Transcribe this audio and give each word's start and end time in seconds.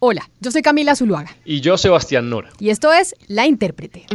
Hola, 0.00 0.30
yo 0.38 0.52
soy 0.52 0.62
Camila 0.62 0.94
Zuluaga. 0.94 1.36
Y 1.44 1.60
yo, 1.60 1.76
Sebastián 1.76 2.30
Nora. 2.30 2.50
Y 2.60 2.70
esto 2.70 2.92
es 2.92 3.16
La 3.26 3.48
Intérprete. 3.48 4.06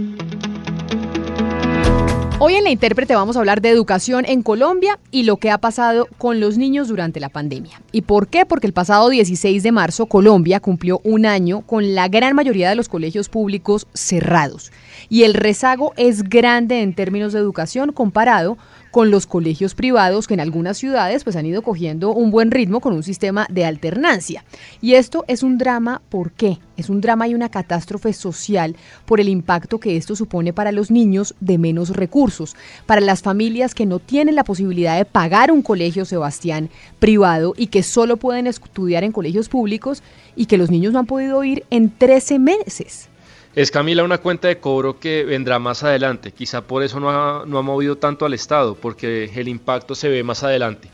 Hoy 2.40 2.56
en 2.56 2.64
La 2.64 2.70
Intérprete 2.70 3.16
vamos 3.16 3.36
a 3.36 3.40
hablar 3.40 3.62
de 3.62 3.68
educación 3.68 4.24
en 4.26 4.44
Colombia 4.44 4.98
y 5.12 5.24
lo 5.24 5.36
que 5.36 5.52
ha 5.52 5.58
pasado 5.58 6.08
con 6.18 6.40
los 6.40 6.58
niños 6.58 6.88
durante 6.88 7.20
la 7.20 7.28
pandemia. 7.28 7.82
¿Y 7.92 8.04
por 8.04 8.30
qué? 8.30 8.46
Porque 8.46 8.66
el 8.66 8.72
pasado 8.72 9.10
16 9.10 9.62
de 9.62 9.74
marzo 9.74 10.06
Colombia 10.06 10.62
cumplió 10.62 11.02
un 11.04 11.26
año 11.26 11.62
con 11.62 11.96
la 11.96 12.08
gran 12.08 12.34
mayoría 12.34 12.70
de 12.70 12.76
los 12.76 12.88
colegios 12.88 13.28
públicos 13.28 13.86
cerrados. 13.94 14.72
Y 15.10 15.24
el 15.24 15.34
rezago 15.34 15.92
es 15.98 16.24
grande 16.24 16.82
en 16.82 16.94
términos 16.94 17.34
de 17.34 17.40
educación 17.40 17.92
comparado 17.92 18.58
con 18.94 19.10
los 19.10 19.26
colegios 19.26 19.74
privados 19.74 20.28
que 20.28 20.36
en 20.36 20.40
algunas 20.40 20.78
ciudades 20.78 21.24
pues 21.24 21.36
han 21.36 21.48
ido 21.48 21.64
cogiendo 21.64 22.14
un 22.14 22.30
buen 22.30 22.52
ritmo 22.52 22.80
con 22.80 22.94
un 22.94 23.02
sistema 23.02 23.48
de 23.50 23.66
alternancia. 23.66 24.46
Y 24.82 24.94
esto 24.94 25.26
es 25.28 25.42
un 25.42 25.58
drama, 25.58 26.04
¿por 26.10 26.32
qué? 26.32 26.60
Es 26.78 26.92
un 26.92 27.02
drama 27.02 27.28
y 27.28 27.34
una 27.34 27.50
catástrofe 27.50 28.14
social 28.14 28.76
por 29.06 29.20
el 29.20 29.30
impacto 29.30 29.80
que 29.80 29.98
esto 29.98 30.16
supone 30.16 30.54
para 30.54 30.72
los 30.72 30.92
niños 30.92 31.34
de 31.40 31.58
menos 31.58 31.90
recursos, 31.90 32.56
para 32.86 33.02
las 33.02 33.24
familias 33.24 33.74
que 33.74 33.88
no 33.88 33.98
tienen 33.98 34.36
la 34.36 34.44
posibilidad 34.44 34.96
de 34.96 35.06
pagar 35.06 35.52
un 35.52 35.64
colegio 35.64 36.06
Sebastián 36.06 36.70
privado 37.00 37.56
y 37.58 37.68
que 37.68 37.82
solo 37.82 38.18
pueden 38.18 38.46
estudiar 38.46 39.04
en 39.04 39.12
colegios 39.12 39.50
públicos 39.50 40.04
y 40.36 40.46
que 40.46 40.60
los 40.60 40.70
niños 40.70 40.94
no 40.94 41.00
han 41.00 41.08
podido 41.08 41.44
ir 41.44 41.66
en 41.72 41.90
13 41.90 42.38
meses. 42.38 43.10
Es 43.56 43.70
Camila 43.70 44.04
una 44.04 44.18
cuenta 44.18 44.48
de 44.48 44.60
cobro 44.60 45.00
que 45.00 45.24
vendrá 45.24 45.60
más 45.60 45.84
adelante, 45.84 46.32
quizá 46.32 46.62
por 46.62 46.82
eso 46.82 47.00
no 47.00 47.12
ha, 47.12 47.46
no 47.46 47.60
ha 47.60 47.62
movido 47.62 47.98
tanto 47.98 48.26
al 48.26 48.34
Estado, 48.34 48.74
porque 48.74 49.30
el 49.36 49.48
impacto 49.48 49.94
se 49.94 50.10
ve 50.10 50.24
más 50.24 50.42
adelante. 50.44 50.90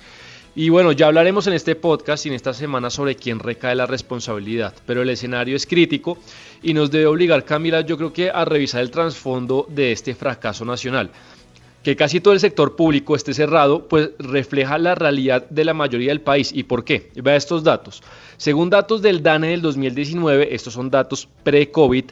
Y 0.55 0.67
bueno, 0.67 0.91
ya 0.91 1.07
hablaremos 1.07 1.47
en 1.47 1.53
este 1.53 1.75
podcast 1.75 2.25
y 2.25 2.29
en 2.29 2.35
esta 2.35 2.53
semana 2.53 2.89
sobre 2.89 3.15
quién 3.15 3.39
recae 3.39 3.75
la 3.75 3.85
responsabilidad, 3.85 4.73
pero 4.85 5.01
el 5.01 5.09
escenario 5.09 5.55
es 5.55 5.65
crítico 5.65 6.17
y 6.61 6.73
nos 6.73 6.91
debe 6.91 7.05
obligar, 7.05 7.45
Camila, 7.45 7.79
yo 7.79 7.95
creo 7.95 8.11
que 8.11 8.29
a 8.29 8.43
revisar 8.43 8.81
el 8.81 8.91
trasfondo 8.91 9.65
de 9.69 9.93
este 9.93 10.13
fracaso 10.13 10.65
nacional. 10.65 11.11
Que 11.81 11.95
casi 11.95 12.19
todo 12.19 12.33
el 12.33 12.41
sector 12.41 12.75
público 12.75 13.15
esté 13.15 13.33
cerrado, 13.33 13.87
pues 13.87 14.09
refleja 14.19 14.77
la 14.77 14.95
realidad 14.95 15.49
de 15.49 15.63
la 15.63 15.73
mayoría 15.73 16.09
del 16.09 16.19
país. 16.19 16.51
¿Y 16.53 16.63
por 16.63 16.83
qué? 16.83 17.09
Vea 17.15 17.37
estos 17.37 17.63
datos. 17.63 18.03
Según 18.35 18.69
datos 18.69 19.01
del 19.01 19.23
DANE 19.23 19.51
del 19.51 19.61
2019, 19.61 20.53
estos 20.53 20.73
son 20.73 20.89
datos 20.89 21.29
pre-COVID, 21.43 22.11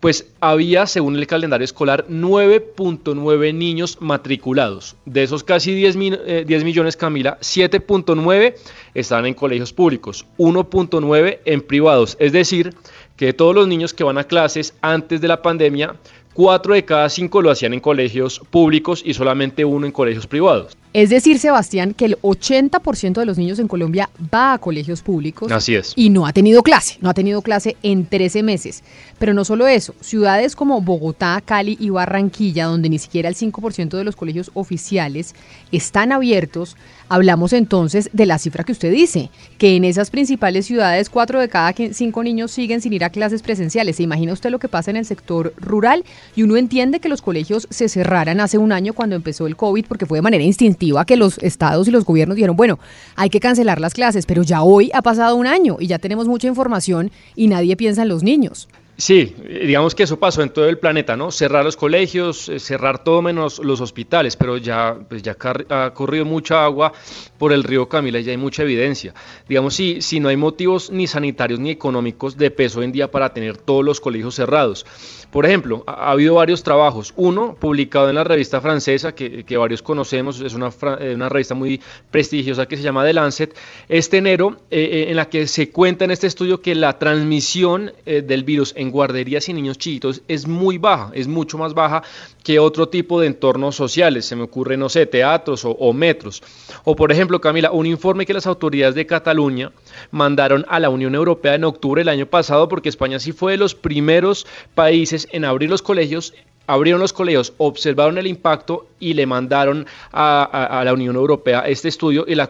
pues 0.00 0.32
había, 0.40 0.86
según 0.86 1.16
el 1.16 1.26
calendario 1.26 1.64
escolar, 1.64 2.06
9.9 2.08 3.54
niños 3.54 3.98
matriculados. 4.00 4.96
De 5.04 5.22
esos 5.22 5.44
casi 5.44 5.74
10, 5.74 5.96
eh, 6.00 6.62
millones, 6.64 6.96
Camila, 6.96 7.38
7.9 7.40 8.54
están 8.94 9.26
en 9.26 9.34
colegios 9.34 9.74
públicos, 9.74 10.24
1.9 10.38 11.40
en 11.44 11.60
privados. 11.60 12.16
Es 12.18 12.32
decir, 12.32 12.74
que 13.16 13.34
todos 13.34 13.54
los 13.54 13.68
niños 13.68 13.92
que 13.92 14.02
van 14.02 14.16
a 14.16 14.24
clases 14.24 14.74
antes 14.80 15.20
de 15.20 15.28
la 15.28 15.42
pandemia, 15.42 15.96
4 16.32 16.74
de 16.74 16.84
cada 16.86 17.08
5 17.10 17.42
lo 17.42 17.50
hacían 17.50 17.74
en 17.74 17.80
colegios 17.80 18.40
públicos 18.50 19.02
y 19.04 19.12
solamente 19.12 19.66
uno 19.66 19.84
en 19.84 19.92
colegios 19.92 20.26
privados. 20.26 20.78
Es 20.92 21.08
decir, 21.08 21.38
Sebastián, 21.38 21.94
que 21.94 22.04
el 22.04 22.20
80% 22.20 23.12
de 23.12 23.24
los 23.24 23.38
niños 23.38 23.60
en 23.60 23.68
Colombia 23.68 24.10
va 24.34 24.54
a 24.54 24.58
colegios 24.58 25.02
públicos. 25.02 25.52
Así 25.52 25.76
es. 25.76 25.92
Y 25.94 26.10
no 26.10 26.26
ha 26.26 26.32
tenido 26.32 26.64
clase, 26.64 26.98
no 27.00 27.08
ha 27.08 27.14
tenido 27.14 27.42
clase 27.42 27.76
en 27.84 28.06
13 28.06 28.42
meses. 28.42 28.82
Pero 29.20 29.32
no 29.32 29.44
solo 29.44 29.68
eso, 29.68 29.94
ciudades 30.00 30.56
como 30.56 30.80
Bogotá, 30.80 31.40
Cali 31.44 31.76
y 31.78 31.90
Barranquilla, 31.90 32.64
donde 32.64 32.88
ni 32.88 32.98
siquiera 32.98 33.28
el 33.28 33.36
5% 33.36 33.90
de 33.90 34.02
los 34.02 34.16
colegios 34.16 34.50
oficiales 34.54 35.36
están 35.70 36.10
abiertos, 36.10 36.76
hablamos 37.08 37.52
entonces 37.52 38.10
de 38.12 38.26
la 38.26 38.38
cifra 38.38 38.64
que 38.64 38.72
usted 38.72 38.90
dice, 38.90 39.30
que 39.58 39.76
en 39.76 39.84
esas 39.84 40.10
principales 40.10 40.66
ciudades 40.66 41.08
4 41.08 41.38
de 41.38 41.48
cada 41.48 41.72
5 41.72 42.24
niños 42.24 42.50
siguen 42.50 42.80
sin 42.80 42.92
ir 42.94 43.04
a 43.04 43.10
clases 43.10 43.42
presenciales. 43.42 43.96
¿Se 43.96 44.02
imagina 44.02 44.32
usted 44.32 44.50
lo 44.50 44.58
que 44.58 44.68
pasa 44.68 44.90
en 44.90 44.96
el 44.96 45.06
sector 45.06 45.54
rural? 45.56 46.04
Y 46.34 46.42
uno 46.42 46.56
entiende 46.56 46.98
que 46.98 47.08
los 47.08 47.22
colegios 47.22 47.68
se 47.70 47.88
cerraran 47.88 48.40
hace 48.40 48.58
un 48.58 48.72
año 48.72 48.92
cuando 48.92 49.14
empezó 49.14 49.46
el 49.46 49.54
COVID 49.54 49.84
porque 49.86 50.06
fue 50.06 50.18
de 50.18 50.22
manera 50.22 50.42
instintiva 50.42 50.79
que 51.06 51.16
los 51.16 51.38
estados 51.38 51.86
y 51.88 51.90
los 51.90 52.04
gobiernos 52.04 52.36
dijeron, 52.36 52.56
bueno, 52.56 52.78
hay 53.16 53.30
que 53.30 53.40
cancelar 53.40 53.80
las 53.80 53.94
clases, 53.94 54.26
pero 54.26 54.42
ya 54.42 54.62
hoy 54.62 54.90
ha 54.94 55.02
pasado 55.02 55.36
un 55.36 55.46
año 55.46 55.76
y 55.78 55.86
ya 55.86 55.98
tenemos 55.98 56.26
mucha 56.26 56.48
información 56.48 57.10
y 57.36 57.48
nadie 57.48 57.76
piensa 57.76 58.02
en 58.02 58.08
los 58.08 58.22
niños. 58.22 58.68
Sí, 59.00 59.34
digamos 59.48 59.94
que 59.94 60.02
eso 60.02 60.18
pasó 60.18 60.42
en 60.42 60.50
todo 60.50 60.68
el 60.68 60.76
planeta, 60.76 61.16
¿no? 61.16 61.30
Cerrar 61.30 61.64
los 61.64 61.74
colegios, 61.74 62.50
eh, 62.50 62.60
cerrar 62.60 63.02
todo 63.02 63.22
menos 63.22 63.58
los 63.58 63.80
hospitales, 63.80 64.36
pero 64.36 64.58
ya, 64.58 64.94
pues 65.08 65.22
ya 65.22 65.38
ha 65.70 65.94
corrido 65.94 66.26
mucha 66.26 66.62
agua 66.62 66.92
por 67.38 67.54
el 67.54 67.64
río 67.64 67.88
Camila 67.88 68.18
y 68.18 68.24
ya 68.24 68.32
hay 68.32 68.36
mucha 68.36 68.62
evidencia. 68.62 69.14
Digamos, 69.48 69.72
si, 69.72 70.02
si 70.02 70.20
no 70.20 70.28
hay 70.28 70.36
motivos 70.36 70.90
ni 70.90 71.06
sanitarios 71.06 71.58
ni 71.58 71.70
económicos 71.70 72.36
de 72.36 72.50
peso 72.50 72.82
en 72.82 72.92
día 72.92 73.10
para 73.10 73.32
tener 73.32 73.56
todos 73.56 73.82
los 73.82 74.02
colegios 74.02 74.34
cerrados. 74.34 74.84
Por 75.30 75.46
ejemplo, 75.46 75.82
ha, 75.86 76.10
habido 76.10 76.34
varios 76.34 76.62
trabajos. 76.62 77.14
Uno, 77.16 77.56
publicado 77.58 78.10
en 78.10 78.16
la 78.16 78.24
revista 78.24 78.60
francesa, 78.60 79.14
que, 79.14 79.56
varios 79.56 79.80
conocemos, 79.80 80.42
es 80.42 80.52
una, 80.52 80.70
eh, 81.00 81.14
una, 81.14 81.30
revista 81.30 81.54
muy 81.54 81.80
prestigiosa 82.10 82.66
que 82.66 82.76
se 82.76 82.82
llama 82.82 83.06
The 83.06 83.14
Lancet, 83.14 83.56
este 83.88 84.18
enero, 84.18 84.58
eh, 84.70 85.06
en 85.08 85.16
la 85.16 85.30
que 85.30 85.46
se 85.46 85.70
cuenta 85.70 86.04
en 86.04 86.10
este 86.10 86.26
estudio 86.26 86.60
que 86.60 86.74
la 86.74 86.98
transmisión 86.98 87.92
del 88.04 88.44
virus 88.44 88.74
en 88.76 88.89
guarderías 88.90 89.48
y 89.48 89.52
niños 89.52 89.78
chiquitos 89.78 90.22
es 90.28 90.46
muy 90.46 90.78
baja, 90.78 91.10
es 91.14 91.28
mucho 91.28 91.58
más 91.58 91.74
baja 91.74 92.02
que 92.42 92.58
otro 92.58 92.88
tipo 92.88 93.20
de 93.20 93.26
entornos 93.26 93.76
sociales. 93.76 94.26
Se 94.26 94.36
me 94.36 94.42
ocurre, 94.42 94.76
no 94.76 94.88
sé, 94.88 95.06
teatros 95.06 95.64
o, 95.64 95.92
metros. 95.92 96.42
O 96.84 96.96
por 96.96 97.12
ejemplo, 97.12 97.40
Camila, 97.40 97.70
un 97.70 97.86
informe 97.86 98.26
que 98.26 98.34
las 98.34 98.46
autoridades 98.46 98.94
de 98.94 99.06
Cataluña 99.06 99.72
mandaron 100.10 100.64
a 100.68 100.80
la 100.80 100.90
Unión 100.90 101.14
Europea 101.14 101.54
en 101.54 101.64
octubre 101.64 102.00
del 102.00 102.08
año 102.08 102.26
pasado, 102.26 102.68
porque 102.68 102.88
España 102.88 103.18
sí 103.18 103.32
fue 103.32 103.52
de 103.52 103.58
los 103.58 103.74
primeros 103.74 104.46
países 104.74 105.28
en 105.32 105.44
abrir 105.44 105.70
los 105.70 105.82
colegios 105.82 106.34
abrieron 106.70 107.00
los 107.00 107.12
colegios, 107.12 107.52
observaron 107.58 108.16
el 108.16 108.28
impacto 108.28 108.86
y 109.00 109.14
le 109.14 109.26
mandaron 109.26 109.86
a, 110.12 110.82
la 110.84 110.92
Unión 110.92 111.16
Europea 111.16 111.60
este 111.60 111.88
estudio 111.88 112.24
y 112.28 112.34
la, 112.36 112.48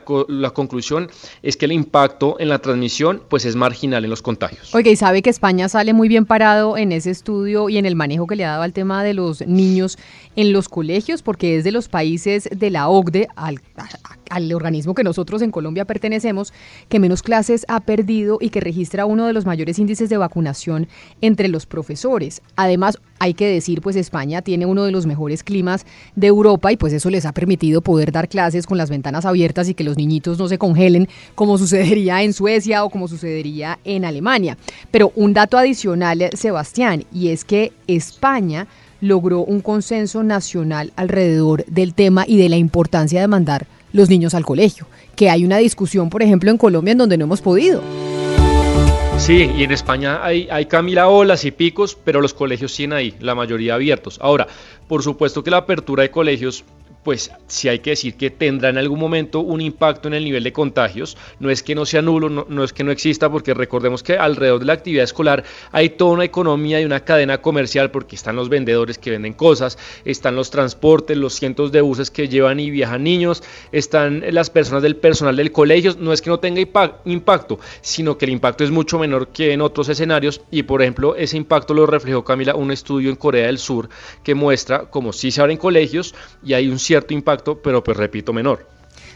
conclusión 0.53 1.09
es 1.43 1.57
que 1.57 1.65
el 1.65 1.73
impacto 1.73 2.37
en 2.39 2.49
la 2.49 2.59
transmisión 2.59 3.23
pues 3.29 3.45
es 3.45 3.57
marginal 3.57 4.05
en 4.05 4.11
los 4.11 4.21
contagios. 4.21 4.75
Oye, 4.75 4.91
y 4.91 4.97
sabe 4.97 5.23
que 5.23 5.31
España 5.31 5.69
sale 5.69 5.95
muy 5.95 6.09
bien 6.09 6.27
parado 6.27 6.77
en 6.77 6.93
ese 6.93 7.11
estudio 7.11 7.69
y 7.69 7.79
en 7.79 7.87
el 7.87 7.97
manejo 7.97 8.27
que 8.27 8.37
le 8.37 8.45
ha 8.45 8.51
dado 8.51 8.63
al 8.63 8.73
tema 8.73 9.03
de 9.03 9.15
los 9.15 9.47
niños 9.47 9.97
en 10.37 10.53
los 10.53 10.69
colegios 10.69 11.23
porque 11.23 11.57
es 11.57 11.65
de 11.65 11.73
los 11.73 11.89
países 11.89 12.49
de 12.55 12.71
la 12.71 12.89
OCDE 12.89 13.29
al 13.37 14.53
organismo 14.53 14.95
que 14.95 15.05
nosotros 15.05 15.41
en 15.41 15.51
Colombia 15.51 15.85
pertenecemos, 15.87 16.53
que 16.89 17.01
menos 17.01 17.23
clases 17.23 17.65
ha 17.69 17.81
perdido 17.81 18.39
y 18.41 18.51
que 18.51 18.61
registra 18.61 19.07
uno 19.07 19.27
de 19.27 19.33
los 19.33 19.47
mayores 19.47 19.79
índices 19.79 20.11
de 20.11 20.19
vacunación 20.19 20.89
entre 21.21 21.49
los 21.49 21.67
profesores. 21.67 22.43
Además, 22.57 22.99
hay 23.21 23.35
que 23.35 23.47
decir, 23.47 23.83
pues 23.83 23.95
España 23.97 24.43
tiene 24.43 24.67
uno 24.67 24.83
de 24.85 24.91
los 24.91 25.07
mejores 25.07 25.45
climas 25.45 25.85
de 26.17 26.27
Europa 26.27 26.73
y 26.73 26.77
pues 26.77 26.93
eso 26.93 27.11
les 27.11 27.27
ha 27.27 27.33
permitido 27.33 27.83
poder 27.83 28.13
dar 28.13 28.29
clases 28.29 28.67
con 28.67 28.79
las 28.79 28.91
ventanas 28.91 29.27
abiertas 29.27 29.69
y 29.69 29.75
que 29.75 29.85
los 29.85 29.97
niñitos 29.97 30.39
no 30.39 30.49
se 30.49 30.59
congelen 30.59 31.07
como 31.35 31.59
sucedería 31.59 32.23
en 32.23 32.33
Suecia 32.33 32.83
o 32.83 32.91
como 32.91 33.07
sucedería 33.07 33.79
en 33.85 34.05
Alemania. 34.05 34.57
Pero 34.91 35.13
un 35.15 35.35
dato 35.35 35.59
adicional, 35.59 36.31
Sebastián, 36.33 37.05
y 37.13 37.29
es 37.29 37.45
que 37.45 37.73
España 37.87 38.67
logró 39.03 39.45
un 39.45 39.61
consenso 39.61 40.23
nacional 40.23 40.93
alrededor 40.97 41.65
del 41.67 41.95
tema 41.95 42.25
y 42.27 42.39
de 42.39 42.49
la 42.49 42.57
importancia 42.57 43.21
de 43.21 43.29
mandar 43.29 43.67
los 43.93 44.09
niños 44.09 44.35
al 44.35 44.47
colegio, 44.47 44.87
que 45.15 45.29
hay 45.29 45.45
una 45.45 45.59
discusión, 45.59 46.11
por 46.11 46.23
ejemplo, 46.23 46.51
en 46.51 46.59
Colombia 46.59 46.93
en 46.93 46.99
donde 46.99 47.19
no 47.19 47.25
hemos 47.25 47.43
podido. 47.43 47.83
Sí, 49.21 49.53
y 49.55 49.65
en 49.65 49.71
España 49.71 50.25
hay, 50.25 50.49
hay 50.51 50.65
Camila 50.65 51.09
olas 51.09 51.45
y 51.45 51.51
picos, 51.51 51.95
pero 51.95 52.23
los 52.23 52.33
colegios 52.33 52.73
siguen 52.73 52.95
ahí, 52.95 53.15
la 53.21 53.35
mayoría 53.35 53.75
abiertos. 53.75 54.19
Ahora, 54.21 54.49
por 54.89 55.03
supuesto 55.03 55.45
que 55.45 55.51
la 55.51 55.59
apertura 55.59 56.03
de 56.03 56.11
colegios 56.11 56.65
pues 57.03 57.31
sí 57.47 57.69
hay 57.69 57.79
que 57.79 57.91
decir 57.91 58.17
que 58.17 58.31
tendrá 58.31 58.69
en 58.69 58.79
algún 58.79 58.99
momento 58.99 59.41
un 59.41 59.61
impacto 59.61 60.09
en 60.09 60.15
el 60.15 60.25
nivel 60.25 60.45
de 60.45 60.53
contagios. 60.53 61.17
No 61.39 61.51
es 61.51 61.63
que 61.63 61.75
no 61.75 61.87
sea 61.87 62.03
nulo, 62.03 62.29
no, 62.29 62.65
es 62.65 62.73
que 62.73 62.85
no 62.85 62.91
exista, 62.91 63.31
porque 63.31 63.55
recordemos 63.55 64.03
que 64.03 64.17
alrededor 64.17 64.61
de 64.61 64.67
la 64.67 64.75
actividad 64.75 65.05
escolar 65.05 65.45
hay 65.73 65.91
toda 65.91 66.13
una 66.13 66.25
economía 66.25 66.81
y 66.81 66.85
una 66.85 67.05
cadena 67.05 67.41
comercial, 67.41 67.91
porque 67.91 68.17
están 68.17 68.37
los 68.37 68.49
vendedores 68.49 68.99
que 68.99 69.11
venden 69.11 69.33
cosas, 69.33 69.79
están 70.05 70.37
los 70.37 70.51
transportes, 70.51 71.17
los 71.17 71.35
cientos 71.35 71.73
de 71.73 71.81
buses 71.81 72.11
que 72.11 72.29
llevan 72.29 72.61
y 72.61 72.71
viajan 72.71 73.03
niños, 73.03 73.43
están 73.73 74.23
las 74.31 74.51
personas 74.51 74.83
del 74.83 74.97
personal 74.97 75.37
del 75.37 75.53
colegio. 75.53 75.95
No 75.99 76.13
es 76.13 76.21
que 76.21 76.31
no 76.31 76.39
tenga 76.39 76.61
impacto, 77.05 77.59
sino 77.81 78.19
que 78.19 78.27
el 78.27 78.33
impacto 78.33 78.65
es 78.65 78.71
mucho 78.71 78.99
menor 78.99 79.29
que 79.29 79.53
en 79.53 79.63
otros 79.63 79.89
escenarios. 79.89 80.43
Y 80.51 80.65
por 80.65 80.83
ejemplo, 80.83 81.17
ese 81.17 81.37
impacto 81.37 81.75
lo 81.75 81.87
reflejó 81.87 82.25
Camila 82.25 82.55
un 82.55 82.71
estudio 82.71 83.11
en 83.11 83.17
Corea 83.17 83.47
del 83.47 83.59
Sur 83.59 83.89
que 84.23 84.35
muestra 84.35 84.91
como 84.91 85.13
si 85.13 85.31
se 85.31 85.41
abren 85.41 85.57
colegios 85.57 86.15
y 86.45 86.55
hay 86.55 86.69
un 86.69 86.79
cierto 86.91 87.15
impacto, 87.15 87.57
pero 87.63 87.85
pues 87.85 87.97
repito, 87.97 88.33
menor. 88.33 88.67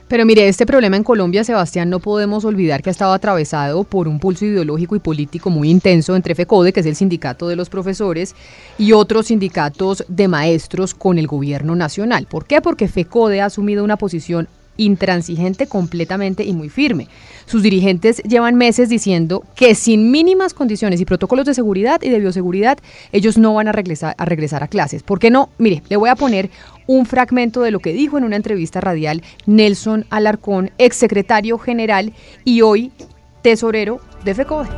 Pero 0.06 0.24
mire, 0.24 0.46
este 0.46 0.64
problema 0.64 0.96
en 0.96 1.02
Colombia, 1.02 1.42
Sebastián, 1.42 1.90
no 1.90 1.98
podemos 1.98 2.44
olvidar 2.44 2.82
que 2.82 2.90
ha 2.90 2.92
estado 2.92 3.12
atravesado 3.12 3.82
por 3.82 4.06
un 4.06 4.20
pulso 4.20 4.44
ideológico 4.44 4.94
y 4.94 5.00
político 5.00 5.50
muy 5.50 5.70
intenso 5.70 6.14
entre 6.14 6.36
FECODE, 6.36 6.72
que 6.72 6.80
es 6.80 6.86
el 6.86 6.94
sindicato 6.94 7.48
de 7.48 7.56
los 7.56 7.68
profesores, 7.68 8.36
y 8.78 8.92
otros 8.92 9.26
sindicatos 9.26 10.04
de 10.06 10.28
maestros 10.28 10.94
con 10.94 11.18
el 11.18 11.26
gobierno 11.26 11.74
nacional. 11.74 12.28
¿Por 12.30 12.46
qué? 12.46 12.60
Porque 12.60 12.86
FECODE 12.86 13.40
ha 13.40 13.46
asumido 13.46 13.82
una 13.82 13.96
posición 13.96 14.46
intransigente 14.76 15.66
completamente 15.66 16.44
y 16.44 16.52
muy 16.52 16.68
firme. 16.68 17.08
Sus 17.46 17.62
dirigentes 17.62 18.22
llevan 18.22 18.54
meses 18.54 18.88
diciendo 18.88 19.44
que 19.54 19.74
sin 19.74 20.10
mínimas 20.10 20.54
condiciones 20.54 21.00
y 21.00 21.04
protocolos 21.04 21.46
de 21.46 21.54
seguridad 21.54 22.00
y 22.02 22.08
de 22.08 22.20
bioseguridad, 22.20 22.78
ellos 23.12 23.36
no 23.38 23.54
van 23.54 23.68
a 23.68 23.72
regresar 23.72 24.14
a, 24.62 24.68
clases. 24.68 25.02
¿Por 25.02 25.18
qué 25.18 25.30
no? 25.30 25.50
Mire, 25.58 25.82
le 25.88 25.96
voy 25.96 26.08
a 26.08 26.16
poner 26.16 26.50
un 26.86 27.06
fragmento 27.06 27.60
de 27.62 27.70
lo 27.70 27.80
que 27.80 27.92
dijo 27.92 28.18
en 28.18 28.24
una 28.24 28.36
entrevista 28.36 28.80
radial 28.80 29.22
Nelson 29.46 30.06
Alarcón, 30.10 30.70
exsecretario 30.78 31.58
general 31.58 32.12
y 32.44 32.62
hoy 32.62 32.92
tesorero 33.42 34.00
de 34.24 34.34
FECODE. 34.34 34.68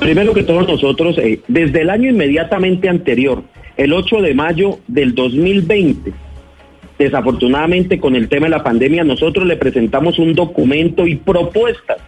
Primero 0.00 0.32
que 0.32 0.42
todos 0.42 0.66
nosotros, 0.66 1.18
eh, 1.18 1.40
desde 1.48 1.82
el 1.82 1.90
año 1.90 2.10
inmediatamente 2.10 2.88
anterior, 2.88 3.42
el 3.76 3.92
8 3.92 4.22
de 4.22 4.34
mayo 4.34 4.78
del 4.86 5.14
2020, 5.14 6.12
desafortunadamente 6.98 7.98
con 8.00 8.16
el 8.16 8.28
tema 8.28 8.46
de 8.46 8.50
la 8.50 8.62
pandemia, 8.62 9.04
nosotros 9.04 9.46
le 9.46 9.56
presentamos 9.56 10.18
un 10.18 10.34
documento 10.34 11.06
y 11.06 11.16
propuestas, 11.16 11.98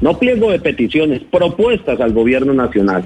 no 0.00 0.18
pliego 0.18 0.50
de 0.50 0.58
peticiones, 0.58 1.22
propuestas 1.30 2.00
al 2.00 2.12
gobierno 2.12 2.52
nacional 2.52 3.04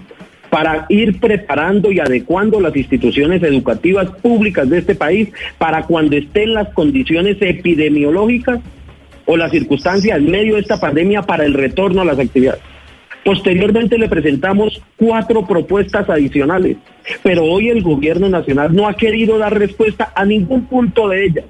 para 0.50 0.86
ir 0.88 1.20
preparando 1.20 1.92
y 1.92 2.00
adecuando 2.00 2.60
las 2.60 2.74
instituciones 2.74 3.42
educativas 3.42 4.08
públicas 4.22 4.68
de 4.68 4.78
este 4.78 4.94
país 4.94 5.28
para 5.58 5.82
cuando 5.82 6.16
estén 6.16 6.54
las 6.54 6.72
condiciones 6.72 7.36
epidemiológicas 7.40 8.60
o 9.26 9.36
las 9.36 9.50
circunstancias 9.50 10.18
en 10.18 10.30
medio 10.30 10.54
de 10.54 10.62
esta 10.62 10.80
pandemia 10.80 11.22
para 11.22 11.44
el 11.44 11.54
retorno 11.54 12.00
a 12.00 12.04
las 12.06 12.18
actividades. 12.18 12.62
Posteriormente 13.24 13.98
le 13.98 14.08
presentamos 14.08 14.80
cuatro 14.96 15.46
propuestas 15.46 16.08
adicionales, 16.08 16.78
pero 17.22 17.44
hoy 17.44 17.68
el 17.68 17.82
gobierno 17.82 18.28
nacional 18.28 18.74
no 18.74 18.88
ha 18.88 18.94
querido 18.94 19.38
dar 19.38 19.58
respuesta 19.58 20.12
a 20.14 20.24
ningún 20.24 20.66
punto 20.66 21.08
de 21.08 21.24
ellas. 21.24 21.44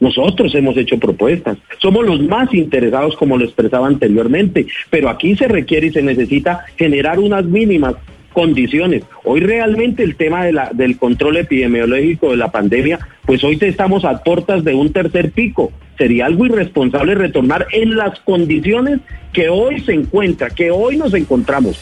Nosotros 0.00 0.54
hemos 0.54 0.76
hecho 0.76 0.98
propuestas, 0.98 1.58
somos 1.78 2.06
los 2.06 2.20
más 2.20 2.54
interesados 2.54 3.16
como 3.16 3.36
lo 3.36 3.44
expresaba 3.44 3.88
anteriormente, 3.88 4.66
pero 4.90 5.08
aquí 5.08 5.34
se 5.34 5.48
requiere 5.48 5.88
y 5.88 5.92
se 5.92 6.02
necesita 6.02 6.64
generar 6.76 7.18
unas 7.18 7.44
mínimas 7.44 7.96
condiciones. 8.32 9.02
Hoy 9.24 9.40
realmente 9.40 10.04
el 10.04 10.14
tema 10.14 10.44
del 10.44 10.98
control 10.98 11.38
epidemiológico 11.38 12.30
de 12.30 12.36
la 12.36 12.52
pandemia, 12.52 13.00
pues 13.26 13.42
hoy 13.42 13.58
estamos 13.60 14.04
a 14.04 14.22
puertas 14.22 14.62
de 14.62 14.74
un 14.74 14.92
tercer 14.92 15.32
pico. 15.32 15.72
Sería 15.96 16.26
algo 16.26 16.46
irresponsable 16.46 17.16
retornar 17.16 17.66
en 17.72 17.96
las 17.96 18.20
condiciones 18.20 19.00
que 19.32 19.48
hoy 19.48 19.80
se 19.80 19.94
encuentra, 19.94 20.50
que 20.50 20.70
hoy 20.70 20.96
nos 20.96 21.12
encontramos. 21.14 21.80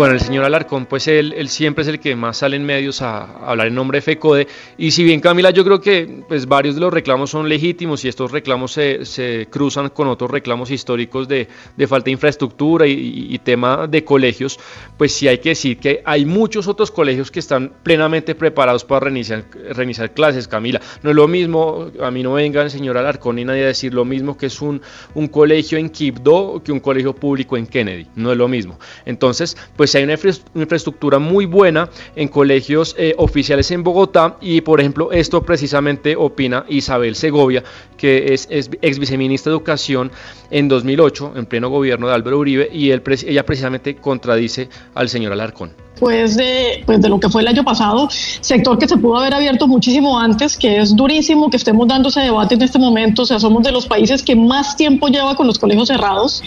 Bueno, 0.00 0.14
el 0.14 0.20
señor 0.22 0.46
Alarcón, 0.46 0.86
pues 0.86 1.08
él, 1.08 1.34
él, 1.36 1.50
siempre 1.50 1.82
es 1.82 1.88
el 1.88 2.00
que 2.00 2.16
más 2.16 2.38
sale 2.38 2.56
en 2.56 2.64
medios 2.64 3.02
a, 3.02 3.24
hablar 3.46 3.66
en 3.66 3.74
nombre 3.74 3.98
de 3.98 4.00
FECODE. 4.00 4.48
Y 4.78 4.92
si 4.92 5.04
bien, 5.04 5.20
Camila, 5.20 5.50
yo 5.50 5.62
creo 5.62 5.78
que 5.78 6.24
pues, 6.26 6.46
varios 6.46 6.76
de 6.76 6.80
los 6.80 6.90
reclamos 6.90 7.28
son 7.28 7.50
legítimos 7.50 8.02
y 8.06 8.08
estos 8.08 8.32
reclamos 8.32 8.72
se, 8.72 9.46
cruzan 9.50 9.90
con 9.90 10.08
otros 10.08 10.30
reclamos 10.30 10.70
históricos 10.70 11.28
de, 11.28 11.48
falta 11.86 12.06
de 12.06 12.12
infraestructura 12.12 12.86
y, 12.86 13.38
tema 13.44 13.86
de 13.86 14.02
colegios, 14.02 14.58
pues 14.96 15.12
sí 15.12 15.28
hay 15.28 15.36
que 15.36 15.50
decir 15.50 15.76
que 15.76 16.00
hay 16.06 16.24
muchos 16.24 16.66
otros 16.66 16.90
colegios 16.90 17.30
que 17.30 17.40
están 17.40 17.70
plenamente 17.82 18.34
preparados 18.34 18.86
para 18.86 19.00
reiniciar, 19.00 20.14
clases, 20.14 20.48
Camila. 20.48 20.80
No 21.02 21.10
es 21.10 21.16
lo 21.16 21.28
mismo, 21.28 21.90
a 22.00 22.10
mí 22.10 22.22
no 22.22 22.32
venga 22.32 22.62
el 22.62 22.70
señor 22.70 22.96
Alarcón 22.96 23.36
ni 23.36 23.44
nadie 23.44 23.64
a 23.64 23.66
decir 23.66 23.92
lo 23.92 24.06
mismo 24.06 24.38
que 24.38 24.46
es 24.46 24.62
un, 24.62 24.80
un 25.12 25.28
colegio 25.28 25.76
en 25.76 25.90
Quibdó 25.90 26.62
que 26.64 26.72
un 26.72 26.80
colegio 26.80 27.14
público 27.14 27.58
en 27.58 27.66
Kennedy. 27.66 28.06
No 28.14 28.32
es 28.32 28.38
lo 28.38 28.48
mismo. 28.48 28.78
Entonces, 29.04 29.58
pues 29.76 29.89
hay 29.98 30.04
una 30.04 30.14
infraestructura 30.54 31.18
muy 31.18 31.46
buena 31.46 31.88
en 32.16 32.28
colegios 32.28 32.94
eh, 32.98 33.14
oficiales 33.18 33.70
en 33.70 33.82
Bogotá 33.82 34.36
y 34.40 34.60
por 34.60 34.80
ejemplo 34.80 35.12
esto 35.12 35.42
precisamente 35.42 36.16
opina 36.16 36.64
Isabel 36.68 37.14
Segovia, 37.14 37.62
que 37.96 38.32
es, 38.32 38.48
ex 38.50 38.98
viceministra 38.98 39.50
de 39.50 39.56
Educación 39.56 40.10
en 40.50 40.68
2008 40.68 41.34
en 41.36 41.46
pleno 41.46 41.68
gobierno 41.68 42.08
de 42.08 42.14
Álvaro 42.14 42.38
Uribe 42.38 42.68
y 42.72 42.90
ella 42.92 43.44
precisamente 43.44 43.96
contradice 43.96 44.68
al 44.94 45.08
señor 45.08 45.32
Alarcón 45.32 45.89
después 46.00 46.36
de, 46.36 46.82
pues, 46.86 47.02
de 47.02 47.10
lo 47.10 47.20
que 47.20 47.28
fue 47.28 47.42
el 47.42 47.48
año 47.48 47.62
pasado, 47.62 48.08
sector 48.40 48.78
que 48.78 48.88
se 48.88 48.96
pudo 48.96 49.18
haber 49.18 49.34
abierto 49.34 49.68
muchísimo 49.68 50.18
antes, 50.18 50.56
que 50.56 50.78
es 50.78 50.96
durísimo 50.96 51.50
que 51.50 51.58
estemos 51.58 51.86
dando 51.86 52.08
ese 52.08 52.20
debate 52.20 52.54
en 52.54 52.62
este 52.62 52.78
momento, 52.78 53.22
o 53.22 53.26
sea, 53.26 53.38
somos 53.38 53.62
de 53.62 53.70
los 53.70 53.86
países 53.86 54.22
que 54.22 54.34
más 54.34 54.76
tiempo 54.76 55.08
lleva 55.08 55.34
con 55.34 55.46
los 55.46 55.58
colegios 55.58 55.88
cerrados. 55.88 56.42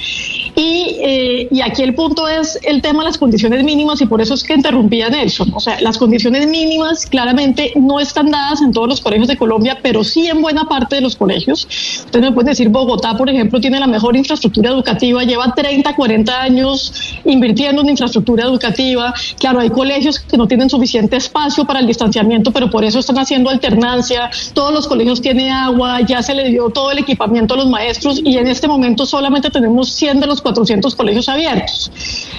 Y, 0.56 0.98
eh, 1.02 1.48
y 1.52 1.62
aquí 1.62 1.84
el 1.84 1.94
punto 1.94 2.28
es 2.28 2.58
el 2.64 2.82
tema 2.82 3.04
de 3.04 3.10
las 3.10 3.18
condiciones 3.20 3.64
mínimas 3.64 4.02
y 4.02 4.08
por 4.08 4.22
eso 4.22 4.34
es 4.34 4.44
que 4.44 4.54
interrumpía 4.56 5.10
Nelson. 5.10 5.52
O 5.54 5.60
sea, 5.60 5.80
las 5.82 6.00
condiciones 6.00 6.48
mínimas 6.48 7.06
claramente 7.06 7.74
no 7.76 8.00
están 8.00 8.32
dadas 8.32 8.62
en 8.62 8.72
todos 8.72 8.88
los 8.88 9.02
colegios 9.02 9.28
de 9.28 9.38
Colombia, 9.38 9.78
pero 9.84 10.04
sí 10.04 10.28
en 10.28 10.42
buena 10.42 10.66
parte 10.66 10.96
de 10.96 11.02
los 11.02 11.16
colegios. 11.16 11.68
Ustedes 12.06 12.26
me 12.26 12.32
pueden 12.32 12.50
decir, 12.50 12.70
Bogotá, 12.70 13.16
por 13.16 13.30
ejemplo, 13.30 13.60
tiene 13.60 13.80
la 13.80 13.88
mejor 13.88 14.16
infraestructura 14.16 14.72
educativa, 14.72 15.24
lleva 15.24 15.54
30, 15.54 15.96
40 15.96 16.42
años 16.42 16.94
invirtiendo 17.26 17.82
en 17.84 17.90
infraestructura 17.90 18.46
educativa, 18.46 19.14
Claro, 19.44 19.60
hay 19.60 19.72
colegios 19.72 20.20
que 20.20 20.38
no 20.38 20.48
tienen 20.48 20.70
suficiente 20.70 21.18
espacio 21.18 21.66
para 21.66 21.82
el 21.82 21.86
distanciamiento, 21.86 22.52
pero 22.52 22.70
por 22.70 22.86
eso 22.86 23.00
están 23.00 23.18
haciendo 23.18 23.50
alternancia. 23.50 24.30
Todos 24.54 24.74
los 24.74 24.88
colegios 24.88 25.20
tienen 25.20 25.52
agua, 25.52 26.00
ya 26.00 26.24
se 26.24 26.34
le 26.34 26.48
dio 26.48 26.70
todo 26.70 26.92
el 26.92 27.00
equipamiento 27.00 27.56
a 27.56 27.58
los 27.58 27.68
maestros 27.68 28.22
y 28.24 28.38
en 28.38 28.48
este 28.48 28.70
momento 28.70 29.06
solamente 29.06 29.50
tenemos 29.50 29.92
100 29.96 30.22
de 30.22 30.28
los 30.28 30.42
400 30.42 30.96
colegios 30.96 31.28
abiertos. 31.28 31.92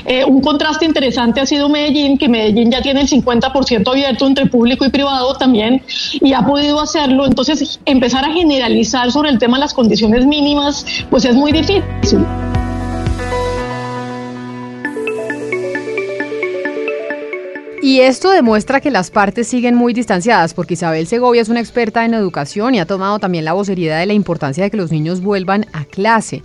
Eh, 0.07 0.25
un 0.25 0.41
contraste 0.41 0.87
interesante 0.87 1.43
ha 1.43 1.47
sido 1.47 1.69
Medellín, 1.69 2.17
que 2.17 2.27
Medellín 2.27 2.71
ya 2.71 2.81
tiene 2.81 3.03
el 3.03 3.09
50% 3.11 3.87
abierto 3.87 4.27
entre 4.27 4.47
público 4.47 4.87
y 4.87 4.89
privado 4.89 5.35
también 5.35 5.83
y 6.23 6.33
ha 6.33 6.41
podido 6.41 6.81
hacerlo. 6.81 7.27
Entonces, 7.27 7.81
empezar 7.85 8.25
a 8.25 8.33
generalizar 8.33 9.13
sobre 9.13 9.29
el 9.29 9.39
tema 9.39 9.59
de 9.59 9.65
las 9.65 9.75
condiciones 9.75 10.25
mínimas, 10.25 10.87
pues 11.11 11.27
es 11.27 11.35
muy 11.35 11.53
difícil. 11.53 11.83
Y 17.95 18.01
esto 18.01 18.31
demuestra 18.31 18.81
que 18.81 18.91
las 18.91 19.13
partes 19.13 19.47
siguen 19.47 19.77
muy 19.77 19.93
distanciadas, 19.93 20.53
porque 20.53 20.75
Isabel 20.75 21.07
Segovia 21.07 21.41
es 21.41 21.49
una 21.49 21.61
experta 21.61 22.05
en 22.05 22.13
educación 22.13 22.75
y 22.75 22.81
ha 22.81 22.87
tomado 22.87 23.21
también 23.21 23.45
la 23.45 23.53
vocería 23.53 23.97
de 23.97 24.07
la 24.07 24.15
importancia 24.15 24.65
de 24.65 24.71
que 24.73 24.77
los 24.77 24.91
niños 24.91 25.21
vuelvan 25.21 25.67
a 25.73 25.85
clase. 25.85 26.43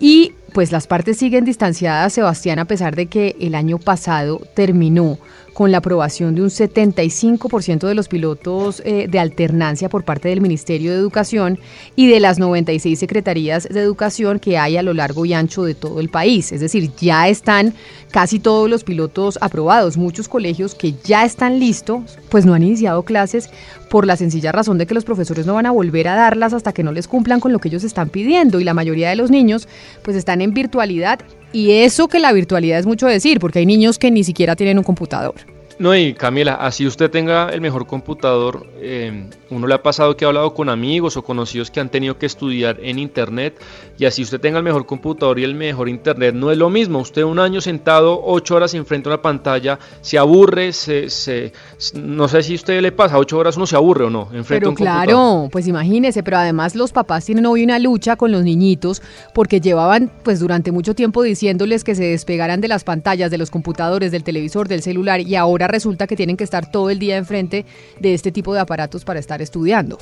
Y 0.00 0.32
pues 0.52 0.72
las 0.72 0.86
partes 0.86 1.18
siguen 1.18 1.44
distanciadas, 1.44 2.12
Sebastián, 2.12 2.58
a 2.58 2.64
pesar 2.64 2.96
de 2.96 3.06
que 3.06 3.36
el 3.40 3.54
año 3.54 3.78
pasado 3.78 4.40
terminó 4.54 5.18
con 5.58 5.72
la 5.72 5.78
aprobación 5.78 6.36
de 6.36 6.42
un 6.42 6.50
75% 6.50 7.88
de 7.88 7.94
los 7.96 8.06
pilotos 8.06 8.80
eh, 8.84 9.08
de 9.08 9.18
alternancia 9.18 9.88
por 9.88 10.04
parte 10.04 10.28
del 10.28 10.40
Ministerio 10.40 10.92
de 10.92 10.98
Educación 10.98 11.58
y 11.96 12.06
de 12.06 12.20
las 12.20 12.38
96 12.38 12.96
secretarías 12.96 13.64
de 13.68 13.80
educación 13.80 14.38
que 14.38 14.56
hay 14.56 14.76
a 14.76 14.84
lo 14.84 14.94
largo 14.94 15.26
y 15.26 15.32
ancho 15.32 15.64
de 15.64 15.74
todo 15.74 15.98
el 15.98 16.10
país. 16.10 16.52
Es 16.52 16.60
decir, 16.60 16.92
ya 17.00 17.28
están 17.28 17.74
casi 18.12 18.38
todos 18.38 18.70
los 18.70 18.84
pilotos 18.84 19.36
aprobados. 19.40 19.96
Muchos 19.96 20.28
colegios 20.28 20.76
que 20.76 20.94
ya 21.02 21.24
están 21.24 21.58
listos, 21.58 22.18
pues 22.28 22.46
no 22.46 22.54
han 22.54 22.62
iniciado 22.62 23.02
clases 23.02 23.50
por 23.88 24.06
la 24.06 24.16
sencilla 24.16 24.52
razón 24.52 24.78
de 24.78 24.86
que 24.86 24.94
los 24.94 25.04
profesores 25.04 25.46
no 25.46 25.54
van 25.54 25.66
a 25.66 25.70
volver 25.70 26.08
a 26.08 26.14
darlas 26.14 26.52
hasta 26.52 26.72
que 26.72 26.82
no 26.82 26.92
les 26.92 27.08
cumplan 27.08 27.40
con 27.40 27.52
lo 27.52 27.58
que 27.58 27.68
ellos 27.68 27.84
están 27.84 28.08
pidiendo 28.08 28.60
y 28.60 28.64
la 28.64 28.74
mayoría 28.74 29.08
de 29.10 29.16
los 29.16 29.30
niños 29.30 29.68
pues 30.02 30.16
están 30.16 30.40
en 30.40 30.54
virtualidad 30.54 31.20
y 31.52 31.72
eso 31.72 32.08
que 32.08 32.18
la 32.18 32.32
virtualidad 32.32 32.78
es 32.78 32.86
mucho 32.86 33.06
decir, 33.06 33.40
porque 33.40 33.60
hay 33.60 33.66
niños 33.66 33.98
que 33.98 34.10
ni 34.10 34.22
siquiera 34.24 34.54
tienen 34.54 34.78
un 34.78 34.84
computador. 34.84 35.34
No, 35.78 35.94
y 35.94 36.12
Camila, 36.12 36.54
así 36.54 36.86
usted 36.88 37.08
tenga 37.08 37.50
el 37.50 37.60
mejor 37.60 37.86
computador, 37.86 38.66
eh, 38.80 39.28
uno 39.50 39.66
le 39.68 39.74
ha 39.74 39.82
pasado 39.82 40.16
que 40.16 40.24
ha 40.24 40.28
hablado 40.28 40.52
con 40.52 40.68
amigos 40.68 41.16
o 41.16 41.22
conocidos 41.22 41.70
que 41.70 41.78
han 41.78 41.88
tenido 41.88 42.18
que 42.18 42.26
estudiar 42.26 42.80
en 42.82 42.98
internet, 42.98 43.60
y 43.96 44.04
así 44.04 44.22
usted 44.22 44.40
tenga 44.40 44.58
el 44.58 44.64
mejor 44.64 44.86
computador 44.86 45.38
y 45.38 45.44
el 45.44 45.54
mejor 45.54 45.88
internet, 45.88 46.34
no 46.34 46.50
es 46.50 46.58
lo 46.58 46.68
mismo. 46.68 46.98
Usted 46.98 47.22
un 47.22 47.38
año 47.38 47.60
sentado 47.60 48.20
ocho 48.24 48.56
horas 48.56 48.74
enfrente 48.74 49.08
a 49.08 49.12
una 49.12 49.22
pantalla, 49.22 49.78
se 50.00 50.18
aburre, 50.18 50.72
se, 50.72 51.10
se 51.10 51.52
no 51.94 52.26
sé 52.26 52.42
si 52.42 52.54
a 52.54 52.56
usted 52.56 52.80
le 52.82 52.90
pasa, 52.90 53.16
ocho 53.16 53.38
horas 53.38 53.56
uno 53.56 53.66
se 53.66 53.76
aburre 53.76 54.06
o 54.06 54.10
no, 54.10 54.22
enfrente 54.32 54.46
pero 54.48 54.66
a 54.66 54.70
un 54.70 54.74
claro, 54.74 55.48
pues 55.52 55.68
imagínese, 55.68 56.24
pero 56.24 56.38
además 56.38 56.74
los 56.74 56.90
papás 56.90 57.24
tienen 57.24 57.46
hoy 57.46 57.62
una 57.62 57.78
lucha 57.78 58.16
con 58.16 58.32
los 58.32 58.42
niñitos 58.42 59.00
porque 59.32 59.60
llevaban 59.60 60.10
pues 60.24 60.40
durante 60.40 60.72
mucho 60.72 60.96
tiempo 60.96 61.22
diciéndoles 61.22 61.84
que 61.84 61.94
se 61.94 62.02
despegaran 62.04 62.60
de 62.60 62.66
las 62.66 62.82
pantallas, 62.82 63.30
de 63.30 63.38
los 63.38 63.52
computadores, 63.52 64.10
del 64.10 64.24
televisor, 64.24 64.66
del 64.66 64.82
celular, 64.82 65.20
y 65.20 65.36
ahora 65.36 65.67
resulta 65.68 66.06
que 66.06 66.16
tienen 66.16 66.36
que 66.36 66.44
estar 66.44 66.70
todo 66.70 66.90
el 66.90 66.98
día 66.98 67.16
enfrente 67.16 67.64
de 68.00 68.14
este 68.14 68.32
tipo 68.32 68.54
de 68.54 68.60
aparatos 68.60 69.04
para 69.04 69.20
estar 69.20 69.40
estudiando. 69.40 69.98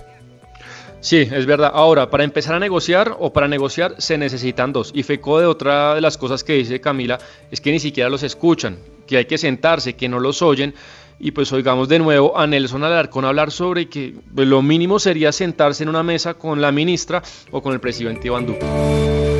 Sí, 1.00 1.28
es 1.30 1.46
verdad. 1.46 1.70
Ahora, 1.72 2.10
para 2.10 2.24
empezar 2.24 2.54
a 2.54 2.58
negociar 2.58 3.16
o 3.18 3.32
para 3.32 3.48
negociar 3.48 3.94
se 3.98 4.18
necesitan 4.18 4.72
dos. 4.72 4.90
Y 4.94 5.02
FECO 5.02 5.40
de 5.40 5.46
otra 5.46 5.94
de 5.94 6.00
las 6.00 6.16
cosas 6.18 6.42
que 6.42 6.54
dice 6.54 6.80
Camila 6.80 7.18
es 7.50 7.60
que 7.60 7.70
ni 7.70 7.78
siquiera 7.78 8.08
los 8.08 8.22
escuchan, 8.22 8.78
que 9.06 9.18
hay 9.18 9.26
que 9.26 9.38
sentarse, 9.38 9.94
que 9.94 10.08
no 10.08 10.18
los 10.18 10.42
oyen. 10.42 10.74
Y 11.18 11.30
pues 11.30 11.52
oigamos 11.52 11.88
de 11.88 11.98
nuevo 11.98 12.36
a 12.36 12.46
Nelson 12.46 12.84
Alarcón 12.84 13.24
hablar 13.24 13.50
sobre 13.50 13.88
que 13.88 14.14
pues, 14.34 14.48
lo 14.48 14.62
mínimo 14.62 14.98
sería 14.98 15.32
sentarse 15.32 15.82
en 15.82 15.88
una 15.88 16.02
mesa 16.02 16.34
con 16.34 16.60
la 16.60 16.72
ministra 16.72 17.22
o 17.52 17.62
con 17.62 17.72
el 17.72 17.80
presidente 17.80 18.26
Iván 18.26 18.46
Duque. 18.46 19.35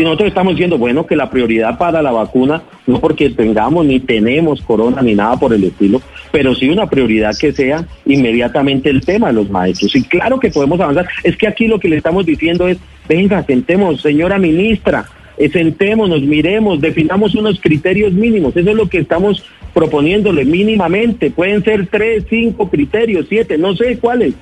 Y 0.00 0.02
nosotros 0.02 0.28
estamos 0.28 0.54
diciendo, 0.54 0.78
bueno, 0.78 1.04
que 1.04 1.14
la 1.14 1.28
prioridad 1.28 1.76
para 1.76 2.00
la 2.00 2.10
vacuna, 2.10 2.62
no 2.86 2.98
porque 3.00 3.28
tengamos 3.28 3.84
ni 3.84 4.00
tenemos 4.00 4.62
corona 4.62 5.02
ni 5.02 5.14
nada 5.14 5.36
por 5.36 5.52
el 5.52 5.62
estilo, 5.62 6.00
pero 6.32 6.54
sí 6.54 6.70
una 6.70 6.88
prioridad 6.88 7.36
que 7.38 7.52
sea 7.52 7.84
inmediatamente 8.06 8.88
el 8.88 9.02
tema 9.02 9.26
de 9.26 9.34
los 9.34 9.50
maestros. 9.50 9.94
Y 9.94 10.02
claro 10.04 10.40
que 10.40 10.48
podemos 10.48 10.80
avanzar. 10.80 11.06
Es 11.22 11.36
que 11.36 11.46
aquí 11.46 11.66
lo 11.66 11.78
que 11.78 11.90
le 11.90 11.98
estamos 11.98 12.24
diciendo 12.24 12.66
es, 12.66 12.78
venga, 13.10 13.42
sentemos, 13.42 14.00
señora 14.00 14.38
ministra, 14.38 15.04
eh, 15.36 15.50
sentémonos, 15.50 16.22
miremos, 16.22 16.80
definamos 16.80 17.34
unos 17.34 17.60
criterios 17.60 18.14
mínimos. 18.14 18.56
Eso 18.56 18.70
es 18.70 18.76
lo 18.76 18.88
que 18.88 19.00
estamos 19.00 19.44
proponiéndole 19.74 20.46
mínimamente. 20.46 21.30
Pueden 21.30 21.62
ser 21.62 21.88
tres, 21.88 22.24
cinco 22.30 22.70
criterios, 22.70 23.26
siete, 23.28 23.58
no 23.58 23.76
sé 23.76 23.98
cuáles, 23.98 24.32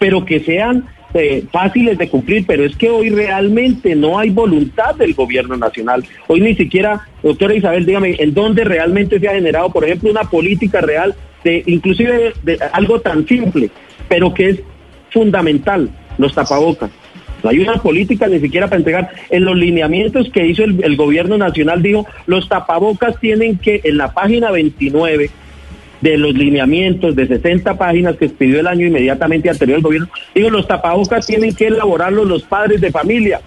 pero 0.00 0.24
que 0.24 0.40
sean 0.40 0.86
eh, 1.14 1.44
fáciles 1.52 1.96
de 1.96 2.08
cumplir, 2.08 2.44
pero 2.44 2.64
es 2.64 2.76
que 2.76 2.90
hoy 2.90 3.08
realmente 3.08 3.94
no 3.94 4.18
hay 4.18 4.30
voluntad 4.30 4.96
del 4.96 5.14
gobierno 5.14 5.56
nacional. 5.56 6.04
Hoy 6.26 6.40
ni 6.40 6.56
siquiera, 6.56 7.06
doctora 7.22 7.54
Isabel, 7.54 7.86
dígame, 7.86 8.16
¿en 8.18 8.34
dónde 8.34 8.64
realmente 8.64 9.20
se 9.20 9.28
ha 9.28 9.34
generado, 9.34 9.70
por 9.70 9.84
ejemplo, 9.84 10.10
una 10.10 10.24
política 10.24 10.80
real 10.80 11.14
de 11.44 11.62
inclusive 11.66 12.32
de, 12.42 12.58
algo 12.72 13.00
tan 13.00 13.26
simple, 13.28 13.70
pero 14.08 14.34
que 14.34 14.50
es 14.50 14.60
fundamental, 15.12 15.88
los 16.18 16.34
tapabocas? 16.34 16.90
No 17.44 17.50
hay 17.50 17.60
una 17.60 17.74
política 17.74 18.26
ni 18.26 18.40
siquiera 18.40 18.66
para 18.66 18.78
entregar. 18.78 19.10
En 19.30 19.44
los 19.44 19.54
lineamientos 19.54 20.30
que 20.30 20.46
hizo 20.46 20.64
el, 20.64 20.82
el 20.82 20.96
gobierno 20.96 21.38
nacional 21.38 21.80
dijo, 21.80 22.06
los 22.26 22.48
tapabocas 22.48 23.20
tienen 23.20 23.58
que, 23.58 23.82
en 23.84 23.98
la 23.98 24.12
página 24.12 24.50
29, 24.50 25.30
de 26.00 26.18
los 26.18 26.34
lineamientos 26.34 27.16
de 27.16 27.26
60 27.26 27.76
páginas 27.76 28.16
que 28.16 28.26
expidió 28.26 28.60
el 28.60 28.66
año 28.66 28.86
inmediatamente 28.86 29.50
anterior 29.50 29.76
al 29.76 29.82
gobierno. 29.82 30.08
Digo, 30.34 30.50
los 30.50 30.66
tapabocas 30.66 31.26
tienen 31.26 31.54
que 31.54 31.66
elaborarlos 31.66 32.26
los 32.26 32.42
padres 32.42 32.80
de 32.80 32.90
familia. 32.90 33.40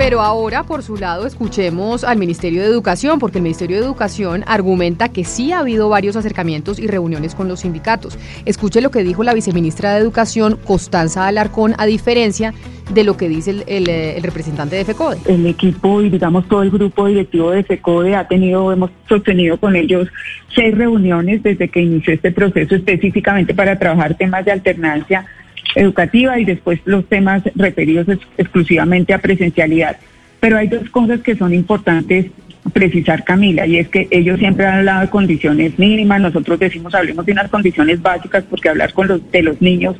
Pero 0.00 0.22
ahora, 0.22 0.62
por 0.62 0.82
su 0.82 0.96
lado, 0.96 1.26
escuchemos 1.26 2.04
al 2.04 2.16
Ministerio 2.16 2.62
de 2.62 2.68
Educación, 2.68 3.18
porque 3.18 3.36
el 3.36 3.42
Ministerio 3.42 3.76
de 3.76 3.84
Educación 3.84 4.44
argumenta 4.46 5.10
que 5.10 5.24
sí 5.24 5.52
ha 5.52 5.58
habido 5.58 5.90
varios 5.90 6.16
acercamientos 6.16 6.78
y 6.78 6.86
reuniones 6.86 7.34
con 7.34 7.48
los 7.48 7.60
sindicatos. 7.60 8.18
Escuche 8.46 8.80
lo 8.80 8.90
que 8.90 9.04
dijo 9.04 9.24
la 9.24 9.34
viceministra 9.34 9.92
de 9.92 10.00
Educación, 10.00 10.58
Constanza 10.64 11.26
Alarcón, 11.26 11.74
a 11.76 11.84
diferencia 11.84 12.54
de 12.94 13.04
lo 13.04 13.18
que 13.18 13.28
dice 13.28 13.50
el, 13.66 13.88
eh, 13.90 14.18
representante 14.22 14.74
de 14.74 14.86
FECODE. 14.86 15.18
El 15.26 15.44
equipo 15.44 16.00
y 16.00 16.08
digamos 16.08 16.48
todo 16.48 16.62
el 16.62 16.70
grupo 16.70 17.06
directivo 17.06 17.50
de 17.50 17.62
FECODE 17.62 18.16
ha 18.16 18.26
tenido, 18.26 18.72
hemos 18.72 18.90
sostenido 19.06 19.58
con 19.60 19.76
ellos 19.76 20.08
seis 20.54 20.74
reuniones 20.78 21.42
desde 21.42 21.68
que 21.68 21.82
inició 21.82 22.14
este 22.14 22.32
proceso 22.32 22.74
específicamente 22.74 23.52
para 23.52 23.78
trabajar 23.78 24.14
temas 24.14 24.46
de 24.46 24.52
alternancia 24.52 25.26
educativa 25.74 26.38
y 26.38 26.44
después 26.44 26.80
los 26.84 27.06
temas 27.06 27.42
referidos 27.54 28.06
exclusivamente 28.36 29.14
a 29.14 29.18
presencialidad. 29.18 29.96
Pero 30.40 30.56
hay 30.56 30.68
dos 30.68 30.88
cosas 30.90 31.20
que 31.20 31.36
son 31.36 31.54
importantes 31.54 32.26
precisar, 32.72 33.24
Camila, 33.24 33.66
y 33.66 33.78
es 33.78 33.88
que 33.88 34.06
ellos 34.10 34.38
siempre 34.38 34.66
han 34.66 34.78
hablado 34.78 35.00
de 35.00 35.08
condiciones 35.08 35.78
mínimas, 35.78 36.20
nosotros 36.20 36.58
decimos 36.58 36.94
hablemos 36.94 37.24
de 37.24 37.32
unas 37.32 37.50
condiciones 37.50 38.00
básicas 38.02 38.44
porque 38.48 38.68
hablar 38.68 38.92
con 38.92 39.08
los 39.08 39.30
de 39.30 39.42
los 39.42 39.60
niños 39.60 39.96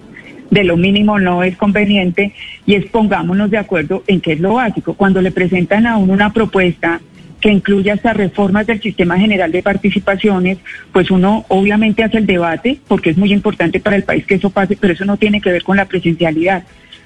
de 0.51 0.65
lo 0.65 0.77
mínimo 0.77 1.19
no 1.19 1.43
es 1.43 1.57
conveniente 1.57 2.35
y 2.67 2.75
es 2.75 2.87
pongámonos 2.87 3.51
de 3.51 3.59
acuerdo 3.59 4.03
en 4.07 4.21
qué 4.21 4.33
es 4.33 4.41
lo 4.41 4.55
básico. 4.55 4.95
Cuando 4.95 5.23
le 5.23 5.31
presentan 5.31 5.87
a 5.87 5.97
uno 5.97 6.13
una 6.13 6.33
propuesta 6.33 7.01
que 7.41 7.51
incluya 7.51 7.95
hasta 7.95 8.13
reformas 8.13 8.67
del 8.67 8.81
sistema 8.81 9.19
general 9.19 9.51
de 9.53 9.63
participaciones, 9.63 10.59
pues 10.93 11.11
uno 11.11 11.45
obviamente 11.49 12.05
hace 12.05 12.19
el 12.19 12.27
debate 12.27 12.79
porque 12.87 13.11
es 13.11 13.17
muy 13.17 13.33
importante 13.33 13.81
para 13.81 13.97
el 13.97 14.05
país 14.05 14.27
que 14.27 14.35
eso 14.35 14.51
pase, 14.51 14.77
pero 14.77 14.93
eso 14.93 15.05
no 15.05 15.17
tiene 15.17 15.41
que 15.41 15.51
ver 15.51 15.63
con 15.63 15.77
la 15.77 15.87
presencialidad. 15.87 16.65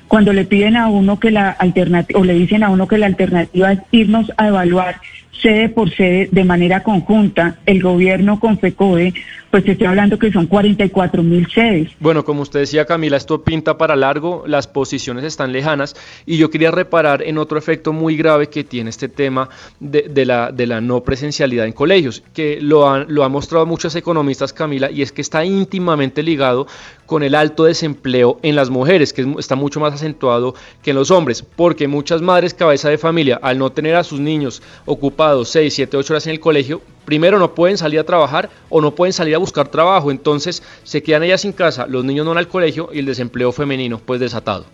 Cuando 0.08 0.32
le 0.32 0.44
piden 0.44 0.76
a 0.76 0.88
uno 0.88 1.18
que 1.18 1.30
la 1.30 1.50
alternativa, 1.50 2.20
o 2.20 2.24
le 2.24 2.34
dicen 2.34 2.62
a 2.62 2.70
uno 2.70 2.86
que 2.86 2.98
la 2.98 3.06
alternativa 3.06 3.72
es 3.72 3.78
irnos 3.90 4.30
a 4.36 4.48
evaluar 4.48 4.96
sede 5.40 5.68
por 5.68 5.94
sede 5.94 6.28
de 6.30 6.44
manera 6.44 6.82
conjunta, 6.82 7.56
el 7.66 7.82
gobierno 7.82 8.40
con 8.40 8.58
FECODE, 8.58 9.14
pues 9.54 9.68
estoy 9.68 9.86
hablando 9.86 10.18
que 10.18 10.32
son 10.32 10.48
44 10.48 11.22
mil 11.22 11.46
sedes. 11.48 11.92
Bueno, 12.00 12.24
como 12.24 12.42
usted 12.42 12.58
decía 12.58 12.86
Camila, 12.86 13.16
esto 13.16 13.44
pinta 13.44 13.78
para 13.78 13.94
largo, 13.94 14.42
las 14.48 14.66
posiciones 14.66 15.22
están 15.22 15.52
lejanas 15.52 15.94
y 16.26 16.38
yo 16.38 16.50
quería 16.50 16.72
reparar 16.72 17.22
en 17.22 17.38
otro 17.38 17.56
efecto 17.56 17.92
muy 17.92 18.16
grave 18.16 18.48
que 18.48 18.64
tiene 18.64 18.90
este 18.90 19.08
tema 19.08 19.48
de, 19.78 20.26
la, 20.26 20.80
no 20.80 21.04
presencialidad 21.04 21.66
en 21.66 21.72
colegios, 21.72 22.24
que 22.34 22.60
lo 22.60 22.88
han, 22.88 23.06
lo 23.08 23.22
han 23.22 23.30
mostrado 23.30 23.64
muchos 23.64 23.94
economistas 23.94 24.52
Camila, 24.52 24.90
y 24.90 25.02
es 25.02 25.12
que 25.12 25.22
está 25.22 25.44
íntimamente 25.44 26.24
ligado 26.24 26.66
con 27.06 27.22
el 27.22 27.36
alto 27.36 27.62
desempleo 27.62 28.40
en 28.42 28.56
las 28.56 28.70
mujeres, 28.70 29.12
que 29.12 29.24
está 29.38 29.54
mucho 29.54 29.78
más 29.78 29.94
acentuado 29.94 30.56
que 30.82 30.90
en 30.90 30.96
los 30.96 31.12
hombres, 31.12 31.44
porque 31.44 31.86
muchas 31.86 32.22
madres 32.22 32.54
cabeza 32.54 32.88
de 32.88 32.98
familia, 32.98 33.38
al 33.40 33.58
no 33.58 33.70
tener 33.70 33.94
a 33.94 34.02
sus 34.02 34.18
niños 34.18 34.62
ocupados 34.84 35.48
6, 35.50 35.72
7, 35.72 35.96
8 35.96 36.12
horas 36.12 36.26
en 36.26 36.32
el 36.32 36.40
colegio, 36.40 36.82
primero 37.04 37.38
no 37.38 37.54
pueden 37.54 37.78
salir 37.78 38.00
a 38.00 38.04
trabajar 38.04 38.50
o 38.68 38.80
no 38.80 38.94
pueden 38.94 39.12
salir 39.12 39.34
a 39.34 39.38
buscar 39.38 39.68
trabajo, 39.68 40.10
entonces 40.10 40.62
se 40.82 41.02
quedan 41.02 41.22
ellas 41.22 41.42
sin 41.42 41.52
casa, 41.52 41.86
los 41.86 42.04
niños 42.04 42.24
no 42.24 42.30
van 42.30 42.38
al 42.38 42.48
colegio 42.48 42.90
y 42.92 42.98
el 42.98 43.06
desempleo 43.06 43.52
femenino 43.52 43.98
pues 43.98 44.20
desatado. 44.20 44.66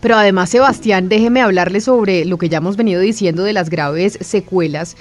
Pero 0.00 0.16
además, 0.16 0.50
Sebastián, 0.50 1.08
déjeme 1.08 1.40
hablarle 1.40 1.80
sobre 1.80 2.26
lo 2.26 2.36
que 2.36 2.50
ya 2.50 2.58
hemos 2.58 2.76
venido 2.76 3.00
diciendo 3.00 3.42
de 3.42 3.54
las 3.54 3.70
graves 3.70 4.18
secuelas 4.20 4.98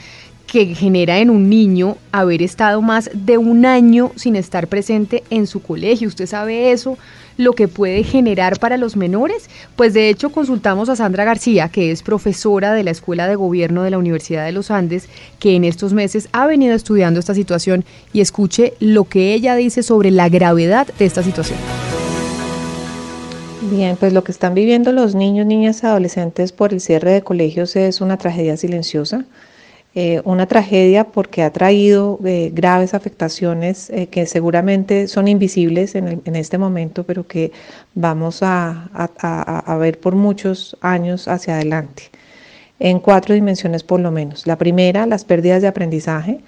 que 0.54 0.76
genera 0.76 1.18
en 1.18 1.32
un 1.32 1.50
niño 1.50 1.98
haber 2.12 2.44
estado 2.44 2.80
más 2.84 3.10
de 3.12 3.40
un 3.40 3.66
año 3.66 4.12
sin 4.16 4.36
estar 4.36 4.68
presente 4.68 5.24
en 5.32 5.48
su 5.48 5.64
colegio. 5.64 6.08
¿Usted 6.08 6.28
sabe 6.28 6.72
eso? 6.72 6.96
Lo 7.38 7.54
que 7.54 7.68
puede 7.68 8.04
generar 8.04 8.60
para 8.60 8.78
los 8.78 8.96
menores. 8.96 9.50
Pues 9.76 9.96
de 9.96 10.10
hecho 10.10 10.30
consultamos 10.30 10.90
a 10.90 10.96
Sandra 10.96 11.24
García, 11.24 11.70
que 11.70 11.90
es 11.90 12.04
profesora 12.04 12.74
de 12.74 12.84
la 12.84 12.92
Escuela 12.92 13.28
de 13.28 13.34
Gobierno 13.34 13.82
de 13.82 13.90
la 13.90 13.98
Universidad 13.98 14.46
de 14.46 14.52
los 14.52 14.70
Andes, 14.70 15.10
que 15.40 15.56
en 15.56 15.64
estos 15.64 15.92
meses 15.94 16.30
ha 16.34 16.46
venido 16.46 16.76
estudiando 16.76 17.20
esta 17.20 17.34
situación 17.34 17.84
y 18.14 18.22
escuche 18.22 18.76
lo 18.80 19.06
que 19.06 19.34
ella 19.34 19.56
dice 19.56 19.82
sobre 19.82 20.12
la 20.12 20.30
gravedad 20.30 20.86
de 21.00 21.06
esta 21.06 21.24
situación. 21.24 21.58
Bien, 23.72 23.98
pues 24.00 24.14
lo 24.14 24.24
que 24.24 24.32
están 24.32 24.54
viviendo 24.54 24.92
los 24.92 25.16
niños, 25.16 25.48
niñas 25.48 25.84
adolescentes 25.84 26.52
por 26.52 26.74
el 26.74 26.80
cierre 26.80 27.12
de 27.12 27.24
colegios 27.24 27.76
es 27.76 28.02
una 28.02 28.18
tragedia 28.18 28.56
silenciosa 28.56 29.26
eh, 29.96 30.22
una 30.24 30.48
tragedia 30.48 31.04
porque 31.04 31.44
ha 31.44 31.54
traído 31.54 32.20
eh, 32.26 32.50
graves 32.52 32.96
afectaciones 32.96 33.92
eh, 33.92 34.08
que 34.08 34.26
seguramente 34.26 35.08
son 35.08 35.28
invisibles 35.28 35.94
en, 35.94 36.36
este 36.36 36.58
momento, 36.58 37.04
pero 37.04 37.28
que 37.28 37.52
vamos 37.94 38.42
a, 38.42 38.90
a, 38.92 39.78
ver 39.78 40.00
por 40.00 40.16
muchos 40.16 40.76
años 40.82 41.28
hacia 41.28 41.58
adelante, 41.58 42.10
en 42.80 43.00
cuatro 43.00 43.36
dimensiones 43.36 43.84
por 43.84 44.00
lo 44.00 44.10
menos. 44.10 44.48
La 44.48 44.58
primera, 44.58 45.06
las 45.06 45.26
pérdidas 45.26 45.62
de 45.62 45.68
aprendizaje. 45.68 46.40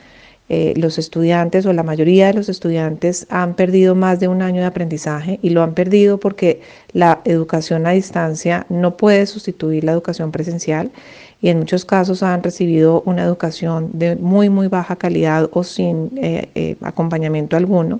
los 0.76 0.98
estudiantes 1.00 1.66
o 1.66 1.74
la 1.74 1.84
mayoría 1.84 2.28
de 2.28 2.34
los 2.34 2.50
estudiantes 2.50 3.26
han 3.30 3.56
perdido 3.56 3.96
más 3.96 4.20
de 4.20 4.28
un 4.28 4.42
año 4.42 4.62
de 4.62 4.68
aprendizaje 4.68 5.40
y 5.42 5.50
lo 5.52 5.64
han 5.64 5.74
perdido 5.74 6.20
porque 6.20 6.62
la 6.94 7.22
educación 7.26 7.88
a 7.88 7.92
distancia 7.92 8.66
no 8.70 8.96
puede 8.98 9.26
sustituir 9.26 9.84
la 9.84 9.92
educación 9.92 10.32
presencial 10.32 10.92
y 11.46 11.50
en 11.50 11.60
muchos 11.60 11.86
casos 11.86 12.24
han 12.24 12.42
recibido 12.42 13.04
una 13.06 13.22
educación 13.22 13.92
de 13.94 14.16
muy, 14.16 14.50
muy 14.50 14.68
baja 14.68 14.96
calidad 14.96 15.48
o 15.54 15.64
sin 15.64 16.10
eh, 16.18 16.50
eh, 16.56 16.76
acompañamiento 16.82 17.56
alguno. 17.56 18.00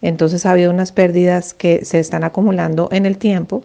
Entonces 0.00 0.44
ha 0.44 0.50
habido 0.50 0.72
unas 0.72 0.90
pérdidas 0.90 1.54
que 1.54 1.84
se 1.84 2.00
están 2.00 2.24
acumulando 2.24 2.88
en 2.90 3.06
el 3.06 3.18
tiempo 3.18 3.62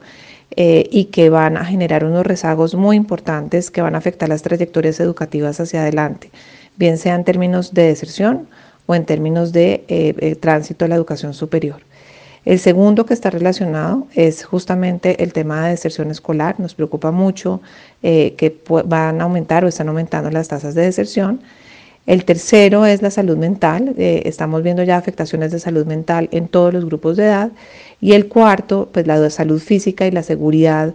eh, 0.55 0.87
y 0.91 1.05
que 1.05 1.31
van 1.31 1.57
a 1.57 1.65
generar 1.65 2.05
unos 2.05 2.27
rezagos 2.27 2.75
muy 2.75 2.95
importantes 2.95 3.71
que 3.71 3.81
van 3.81 3.95
a 3.95 3.97
afectar 3.97 4.29
las 4.29 4.43
trayectorias 4.43 4.99
educativas 4.99 5.59
hacia 5.59 5.81
adelante, 5.81 6.29
bien 6.75 6.99
sea 6.99 7.15
en 7.15 7.23
términos 7.23 7.73
de 7.73 7.87
deserción 7.87 8.47
o 8.85 8.93
en 8.93 9.03
términos 9.05 9.51
de 9.51 10.37
tránsito 10.39 10.85
a 10.85 10.89
la 10.89 10.95
educación 10.95 11.33
superior. 11.33 11.86
El 12.47 12.59
segundo 12.59 13.05
que 13.05 13.13
está 13.13 13.29
relacionado 13.29 14.07
es 14.15 14.45
justamente 14.45 15.21
el 15.21 15.33
tema 15.33 15.65
de 15.65 15.71
deserción 15.71 16.11
escolar. 16.11 16.57
Nos 16.61 16.75
preocupa 16.75 17.11
mucho 17.11 17.59
eh, 18.03 18.35
que 18.37 18.57
van 18.85 19.19
a 19.19 19.25
aumentar 19.25 19.65
o 19.65 19.67
están 19.67 19.89
aumentando 19.89 20.31
las 20.31 20.47
tasas 20.47 20.73
de 20.73 20.83
deserción. 20.83 21.41
El 22.05 22.23
tercero 22.23 22.85
es 22.85 23.01
la 23.01 23.11
salud 23.11 23.35
mental. 23.35 23.93
Eh, 23.97 24.21
estamos 24.23 24.63
viendo 24.63 24.81
ya 24.83 24.95
afectaciones 24.95 25.51
de 25.51 25.59
salud 25.59 25.85
mental 25.85 26.29
en 26.31 26.47
todos 26.47 26.73
los 26.73 26.85
grupos 26.85 27.17
de 27.17 27.25
edad. 27.25 27.51
Y 27.99 28.13
el 28.13 28.29
cuarto, 28.29 28.87
pues 28.93 29.05
la 29.07 29.29
salud 29.29 29.59
física 29.59 30.07
y 30.07 30.11
la 30.11 30.23
seguridad 30.23 30.93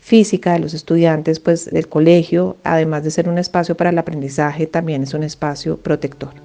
física 0.00 0.54
de 0.54 0.60
los 0.60 0.72
estudiantes, 0.72 1.38
pues 1.38 1.66
del 1.66 1.86
colegio, 1.86 2.56
además 2.64 3.04
de 3.04 3.10
ser 3.10 3.28
un 3.28 3.36
espacio 3.36 3.76
para 3.76 3.90
el 3.90 3.98
aprendizaje, 3.98 4.66
también 4.66 5.02
es 5.02 5.12
un 5.12 5.22
espacio 5.22 5.76
protector. 5.76 6.43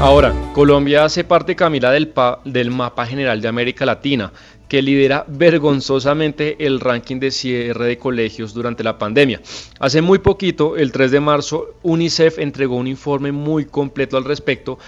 Ahora, 0.00 0.34
Colombia 0.52 1.04
hace 1.04 1.24
parte, 1.24 1.54
Camila, 1.54 1.90
del, 1.90 2.12
del 2.44 2.70
mapa 2.70 3.06
general 3.06 3.40
de 3.40 3.48
América 3.48 3.86
Latina, 3.86 4.32
que 4.68 4.82
lidera 4.82 5.24
vergonzosamente 5.28 6.66
el 6.66 6.80
ranking 6.80 7.20
de 7.20 7.30
cierre 7.30 7.86
de 7.86 7.98
colegios 7.98 8.54
durante 8.54 8.82
la 8.82 8.98
pandemia. 8.98 9.40
Hace 9.78 10.02
muy 10.02 10.18
poquito, 10.18 10.76
el 10.76 10.92
3 10.92 11.10
de 11.10 11.20
marzo, 11.20 11.74
UNICEF 11.82 12.38
entregó 12.38 12.76
un 12.76 12.88
informe 12.88 13.32
muy 13.32 13.66
completo 13.66 14.16
al 14.16 14.24
respecto 14.24 14.78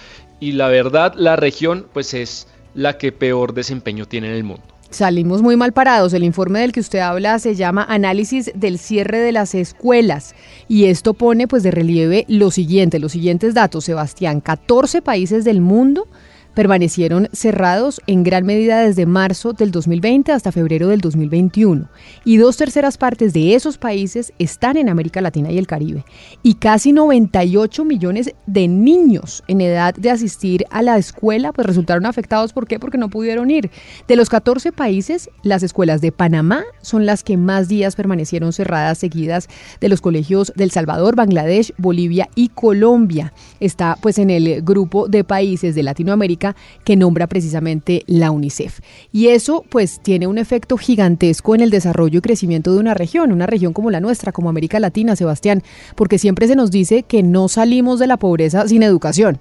y 0.41 0.53
la 0.53 0.69
verdad, 0.69 1.15
la 1.17 1.37
región 1.37 1.87
pues 1.93 2.15
es 2.15 2.49
la 2.75 2.99
que 2.99 3.13
peor 3.13 3.55
desempeño 3.55 4.07
tiene 4.07 4.29
en 4.29 4.35
el 4.35 4.45
mundo. 4.45 4.74
Salimos 4.95 5.43
muy 5.43 5.57
mal 5.57 5.73
parados. 5.73 6.13
El 6.13 6.25
informe 6.25 6.61
del 6.61 6.73
que 6.73 6.81
usted 6.81 7.01
habla 7.01 7.39
se 7.39 7.55
llama 7.55 7.85
Análisis 7.89 8.51
del 8.55 8.79
cierre 8.79 9.19
de 9.19 9.33
las 9.33 9.55
escuelas 9.55 10.35
y 10.69 10.85
esto 10.85 11.15
pone 11.15 11.49
pues 11.49 11.63
de 11.63 11.71
relieve 11.71 12.25
lo 12.29 12.51
siguiente, 12.51 12.99
los 12.99 13.13
siguientes 13.13 13.55
datos, 13.55 13.85
Sebastián, 13.85 14.41
14 14.41 15.03
países 15.03 15.45
del 15.45 15.61
mundo 15.61 16.09
permanecieron 16.55 17.29
cerrados 17.33 18.01
en 18.07 18.23
gran 18.23 18.47
medida 18.47 18.81
desde 18.81 19.07
marzo 19.07 19.53
del 19.53 19.71
2020 19.71 20.33
hasta 20.33 20.53
febrero 20.53 20.89
del 20.89 21.01
2021. 21.01 21.89
Y 22.25 22.37
dos 22.37 22.57
terceras 22.57 22.97
partes 22.97 23.33
de 23.33 23.55
esos 23.55 23.79
países 23.79 24.33
están 24.39 24.77
en 24.77 24.89
América 24.89 25.21
Latina 25.21 25.51
y 25.51 25.59
el 25.59 25.67
Caribe. 25.67 26.05
Y 26.43 26.55
casi 26.55 26.93
98 26.93 27.85
millones 27.85 28.35
de 28.47 28.69
niños 28.69 29.43
en 29.49 29.61
edad 29.61 29.95
de 29.95 30.11
asistir 30.11 30.65
a 30.71 30.83
la 30.83 30.97
escuela 30.97 31.53
pues 31.53 31.67
resultaron 31.67 32.07
afectados. 32.07 32.53
¿Por 32.53 32.67
qué? 32.67 32.79
Porque 32.79 32.99
no 32.99 33.09
pudieron 33.11 33.51
ir. 33.51 33.71
De 34.07 34.17
los 34.17 34.29
14 34.29 34.73
países, 34.73 35.31
las 35.43 35.63
escuelas 35.63 36.01
de 36.01 36.13
Panamá 36.13 36.65
son 36.83 37.07
las 37.07 37.25
que 37.25 37.37
más 37.37 37.69
días 37.69 37.97
permanecieron 37.97 38.53
cerradas 38.53 38.99
seguidas 38.99 39.49
de 39.81 39.89
los 39.89 40.01
colegios 40.01 40.53
del 40.55 40.71
Salvador, 40.71 41.17
Bangladesh, 41.17 41.73
Bolivia 41.79 42.29
y 42.35 42.49
Colombia. 42.49 43.33
Está 43.61 43.97
pues 44.01 44.19
en 44.19 44.31
el 44.31 44.63
grupo 44.63 45.09
de 45.09 45.25
países 45.25 45.75
de 45.75 45.83
Latinoamérica 45.83 46.44
que 46.85 46.97
nombra 46.97 47.27
precisamente 47.27 48.03
la 48.07 48.31
UNICEF. 48.31 48.81
Y 49.13 49.29
eso 49.29 49.65
pues 49.69 50.01
tiene 50.03 50.27
un 50.27 50.39
efecto 50.39 50.77
gigantesco 50.77 51.55
en 51.55 51.63
el 51.63 51.71
desarrollo 51.71 52.19
y 52.19 52.23
crecimiento 52.23 52.75
de 52.75 52.81
una 52.81 52.95
región, 52.95 53.33
una 53.33 53.47
región 53.47 53.73
como 53.73 53.91
la 53.91 54.01
nuestra, 54.01 54.33
como 54.33 54.51
América 54.51 54.81
Latina, 54.81 55.17
Sebastián, 55.17 55.63
porque 55.95 56.19
siempre 56.19 56.47
se 56.47 56.57
nos 56.57 56.71
dice 56.71 57.05
que 57.05 57.23
no 57.23 57.49
salimos 57.49 57.99
de 57.99 58.07
la 58.07 58.19
pobreza 58.19 58.69
sin 58.69 58.83
educación. 58.83 59.39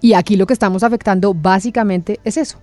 Y 0.00 0.12
aquí 0.12 0.36
lo 0.36 0.46
que 0.46 0.52
estamos 0.52 0.82
afectando 0.82 1.34
básicamente 1.34 2.20
es 2.24 2.36
eso. 2.36 2.58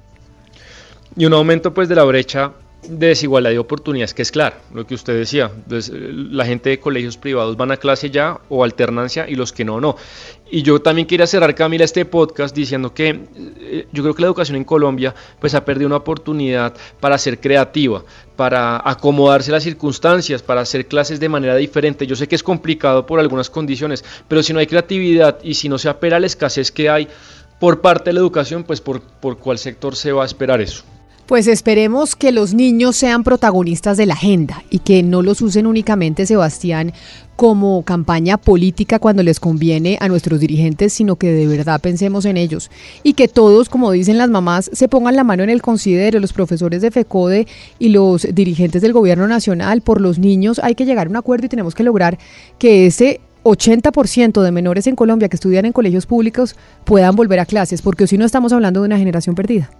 Y 1.15 1.25
un 1.25 1.33
aumento 1.33 1.73
pues 1.73 1.89
de 1.89 1.95
la 1.95 2.03
brecha 2.03 2.53
de 2.83 3.07
desigualdad 3.07 3.51
de 3.51 3.59
oportunidades, 3.59 4.13
que 4.13 4.23
es 4.23 4.31
claro, 4.31 4.55
lo 4.73 4.85
que 4.87 4.95
usted 4.95 5.15
decía. 5.15 5.51
Entonces, 5.53 5.93
eh, 5.93 6.09
la 6.11 6.45
gente 6.45 6.69
de 6.69 6.79
colegios 6.79 7.17
privados 7.17 7.55
van 7.55 7.71
a 7.71 7.77
clase 7.77 8.09
ya 8.09 8.39
o 8.49 8.63
alternancia 8.63 9.29
y 9.29 9.35
los 9.35 9.53
que 9.53 9.63
no, 9.63 9.79
no. 9.79 9.95
Y 10.49 10.63
yo 10.63 10.81
también 10.81 11.07
quería 11.07 11.27
cerrar, 11.27 11.53
Camila, 11.55 11.85
este 11.85 12.05
podcast 12.05 12.55
diciendo 12.55 12.93
que 12.93 13.19
eh, 13.59 13.87
yo 13.91 14.03
creo 14.03 14.15
que 14.15 14.21
la 14.21 14.27
educación 14.27 14.57
en 14.57 14.63
Colombia 14.63 15.13
pues 15.39 15.53
ha 15.53 15.63
perdido 15.63 15.87
una 15.87 15.97
oportunidad 15.97 16.73
para 16.99 17.17
ser 17.17 17.39
creativa, 17.39 18.03
para 18.35 18.81
acomodarse 18.83 19.51
las 19.51 19.63
circunstancias, 19.63 20.41
para 20.41 20.61
hacer 20.61 20.87
clases 20.87 21.19
de 21.19 21.29
manera 21.29 21.55
diferente. 21.55 22.07
Yo 22.07 22.15
sé 22.15 22.27
que 22.27 22.35
es 22.35 22.43
complicado 22.43 23.05
por 23.05 23.19
algunas 23.19 23.49
condiciones, 23.49 24.03
pero 24.27 24.41
si 24.41 24.53
no 24.53 24.59
hay 24.59 24.67
creatividad 24.67 25.37
y 25.43 25.53
si 25.53 25.69
no 25.69 25.77
se 25.77 25.87
apela 25.87 26.17
a 26.17 26.19
la 26.19 26.27
escasez 26.27 26.71
que 26.71 26.89
hay 26.89 27.07
por 27.59 27.79
parte 27.79 28.09
de 28.09 28.15
la 28.15 28.21
educación, 28.21 28.63
pues 28.63 28.81
por, 28.81 29.01
por 29.01 29.37
cuál 29.37 29.59
sector 29.59 29.95
se 29.95 30.11
va 30.11 30.23
a 30.23 30.25
esperar 30.25 30.61
eso. 30.61 30.83
Pues 31.25 31.47
esperemos 31.47 32.15
que 32.15 32.31
los 32.31 32.53
niños 32.53 32.97
sean 32.97 33.23
protagonistas 33.23 33.97
de 33.97 34.05
la 34.05 34.15
agenda 34.15 34.63
y 34.69 34.79
que 34.79 35.01
no 35.01 35.21
los 35.21 35.41
usen 35.41 35.65
únicamente, 35.65 36.25
Sebastián, 36.25 36.91
como 37.35 37.83
campaña 37.83 38.37
política 38.37 38.99
cuando 38.99 39.23
les 39.23 39.39
conviene 39.39 39.97
a 40.01 40.07
nuestros 40.07 40.39
dirigentes, 40.39 40.93
sino 40.93 41.15
que 41.15 41.31
de 41.31 41.47
verdad 41.47 41.81
pensemos 41.81 42.25
en 42.25 42.37
ellos 42.37 42.69
y 43.01 43.13
que 43.13 43.27
todos, 43.27 43.69
como 43.69 43.91
dicen 43.91 44.17
las 44.17 44.29
mamás, 44.29 44.69
se 44.73 44.87
pongan 44.87 45.15
la 45.15 45.23
mano 45.23 45.41
en 45.41 45.49
el 45.49 45.61
considero, 45.61 46.19
los 46.19 46.33
profesores 46.33 46.81
de 46.81 46.91
FECODE 46.91 47.47
y 47.79 47.89
los 47.89 48.27
dirigentes 48.33 48.81
del 48.81 48.93
gobierno 48.93 49.27
nacional, 49.27 49.81
por 49.81 50.01
los 50.01 50.19
niños 50.19 50.59
hay 50.61 50.75
que 50.75 50.85
llegar 50.85 51.07
a 51.07 51.09
un 51.09 51.15
acuerdo 51.15 51.45
y 51.45 51.49
tenemos 51.49 51.73
que 51.73 51.83
lograr 51.83 52.19
que 52.59 52.85
ese 52.85 53.21
80% 53.43 54.41
de 54.41 54.51
menores 54.51 54.85
en 54.85 54.95
Colombia 54.95 55.29
que 55.29 55.35
estudian 55.35 55.65
en 55.65 55.73
colegios 55.73 56.05
públicos 56.05 56.55
puedan 56.83 57.15
volver 57.15 57.39
a 57.39 57.45
clases, 57.45 57.81
porque 57.81 58.05
si 58.05 58.17
no 58.17 58.25
estamos 58.25 58.53
hablando 58.53 58.81
de 58.81 58.87
una 58.87 58.97
generación 58.97 59.35
perdida. 59.35 59.71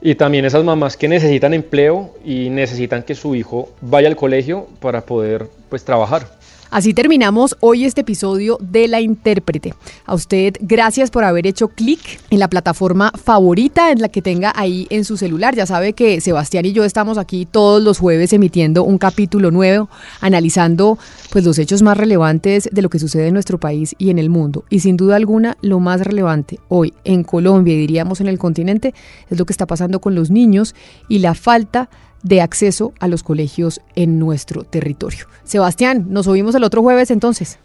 Y 0.00 0.14
también 0.14 0.44
esas 0.44 0.62
mamás 0.62 0.96
que 0.96 1.08
necesitan 1.08 1.54
empleo 1.54 2.14
y 2.24 2.50
necesitan 2.50 3.02
que 3.02 3.14
su 3.14 3.34
hijo 3.34 3.70
vaya 3.80 4.08
al 4.08 4.16
colegio 4.16 4.66
para 4.80 5.00
poder 5.00 5.48
pues 5.68 5.84
trabajar. 5.84 6.35
Así 6.70 6.94
terminamos 6.94 7.56
hoy 7.60 7.84
este 7.84 8.00
episodio 8.00 8.58
de 8.60 8.88
La 8.88 9.00
Intérprete. 9.00 9.74
A 10.04 10.14
usted, 10.14 10.54
gracias 10.60 11.10
por 11.10 11.22
haber 11.22 11.46
hecho 11.46 11.68
clic 11.68 12.00
en 12.30 12.40
la 12.40 12.48
plataforma 12.48 13.12
favorita 13.12 13.92
en 13.92 14.00
la 14.00 14.08
que 14.08 14.20
tenga 14.20 14.52
ahí 14.56 14.86
en 14.90 15.04
su 15.04 15.16
celular. 15.16 15.54
Ya 15.54 15.64
sabe 15.66 15.92
que 15.92 16.20
Sebastián 16.20 16.66
y 16.66 16.72
yo 16.72 16.84
estamos 16.84 17.18
aquí 17.18 17.46
todos 17.46 17.82
los 17.82 17.98
jueves 17.98 18.32
emitiendo 18.32 18.82
un 18.82 18.98
capítulo 18.98 19.50
nuevo, 19.50 19.88
analizando 20.20 20.98
pues 21.30 21.44
los 21.44 21.58
hechos 21.58 21.82
más 21.82 21.96
relevantes 21.96 22.68
de 22.72 22.82
lo 22.82 22.90
que 22.90 22.98
sucede 22.98 23.28
en 23.28 23.34
nuestro 23.34 23.58
país 23.58 23.94
y 23.98 24.10
en 24.10 24.18
el 24.18 24.28
mundo. 24.28 24.64
Y 24.68 24.80
sin 24.80 24.96
duda 24.96 25.16
alguna, 25.16 25.56
lo 25.62 25.78
más 25.78 26.00
relevante 26.00 26.58
hoy 26.68 26.94
en 27.04 27.22
Colombia 27.22 27.74
y 27.74 27.78
diríamos 27.78 28.20
en 28.20 28.26
el 28.26 28.38
continente 28.38 28.92
es 29.30 29.38
lo 29.38 29.46
que 29.46 29.52
está 29.52 29.66
pasando 29.66 30.00
con 30.00 30.14
los 30.14 30.30
niños 30.30 30.74
y 31.08 31.20
la 31.20 31.34
falta 31.34 31.88
de 32.22 32.40
acceso 32.40 32.92
a 33.00 33.08
los 33.08 33.22
colegios 33.22 33.80
en 33.94 34.18
nuestro 34.18 34.64
territorio. 34.64 35.26
Sebastián, 35.44 36.06
nos 36.10 36.26
oímos 36.26 36.54
el 36.54 36.64
otro 36.64 36.82
jueves 36.82 37.10
entonces. 37.10 37.58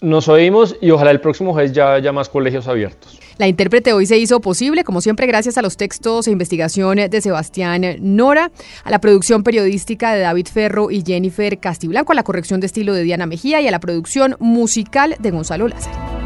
Nos 0.00 0.28
oímos 0.28 0.76
y 0.80 0.90
ojalá 0.90 1.12
el 1.12 1.20
próximo 1.20 1.52
jueves 1.52 1.72
ya 1.72 1.94
haya 1.94 2.12
más 2.12 2.28
colegios 2.28 2.66
abiertos. 2.66 3.20
La 3.38 3.48
intérprete 3.48 3.92
hoy 3.92 4.06
se 4.06 4.18
hizo 4.18 4.40
posible, 4.40 4.84
como 4.84 5.00
siempre, 5.00 5.26
gracias 5.26 5.58
a 5.58 5.62
los 5.62 5.76
textos 5.76 6.26
e 6.26 6.30
investigaciones 6.30 7.10
de 7.10 7.20
Sebastián 7.20 7.84
Nora, 8.00 8.50
a 8.84 8.90
la 8.90 9.00
producción 9.00 9.42
periodística 9.42 10.12
de 10.12 10.20
David 10.20 10.46
Ferro 10.52 10.90
y 10.90 11.02
Jennifer 11.06 11.58
Castiblanco, 11.58 12.12
a 12.12 12.14
la 12.14 12.24
corrección 12.24 12.60
de 12.60 12.66
estilo 12.66 12.94
de 12.94 13.02
Diana 13.04 13.26
Mejía 13.26 13.60
y 13.60 13.68
a 13.68 13.70
la 13.70 13.80
producción 13.80 14.36
musical 14.38 15.16
de 15.18 15.30
Gonzalo 15.30 15.68
Lázaro. 15.68 16.21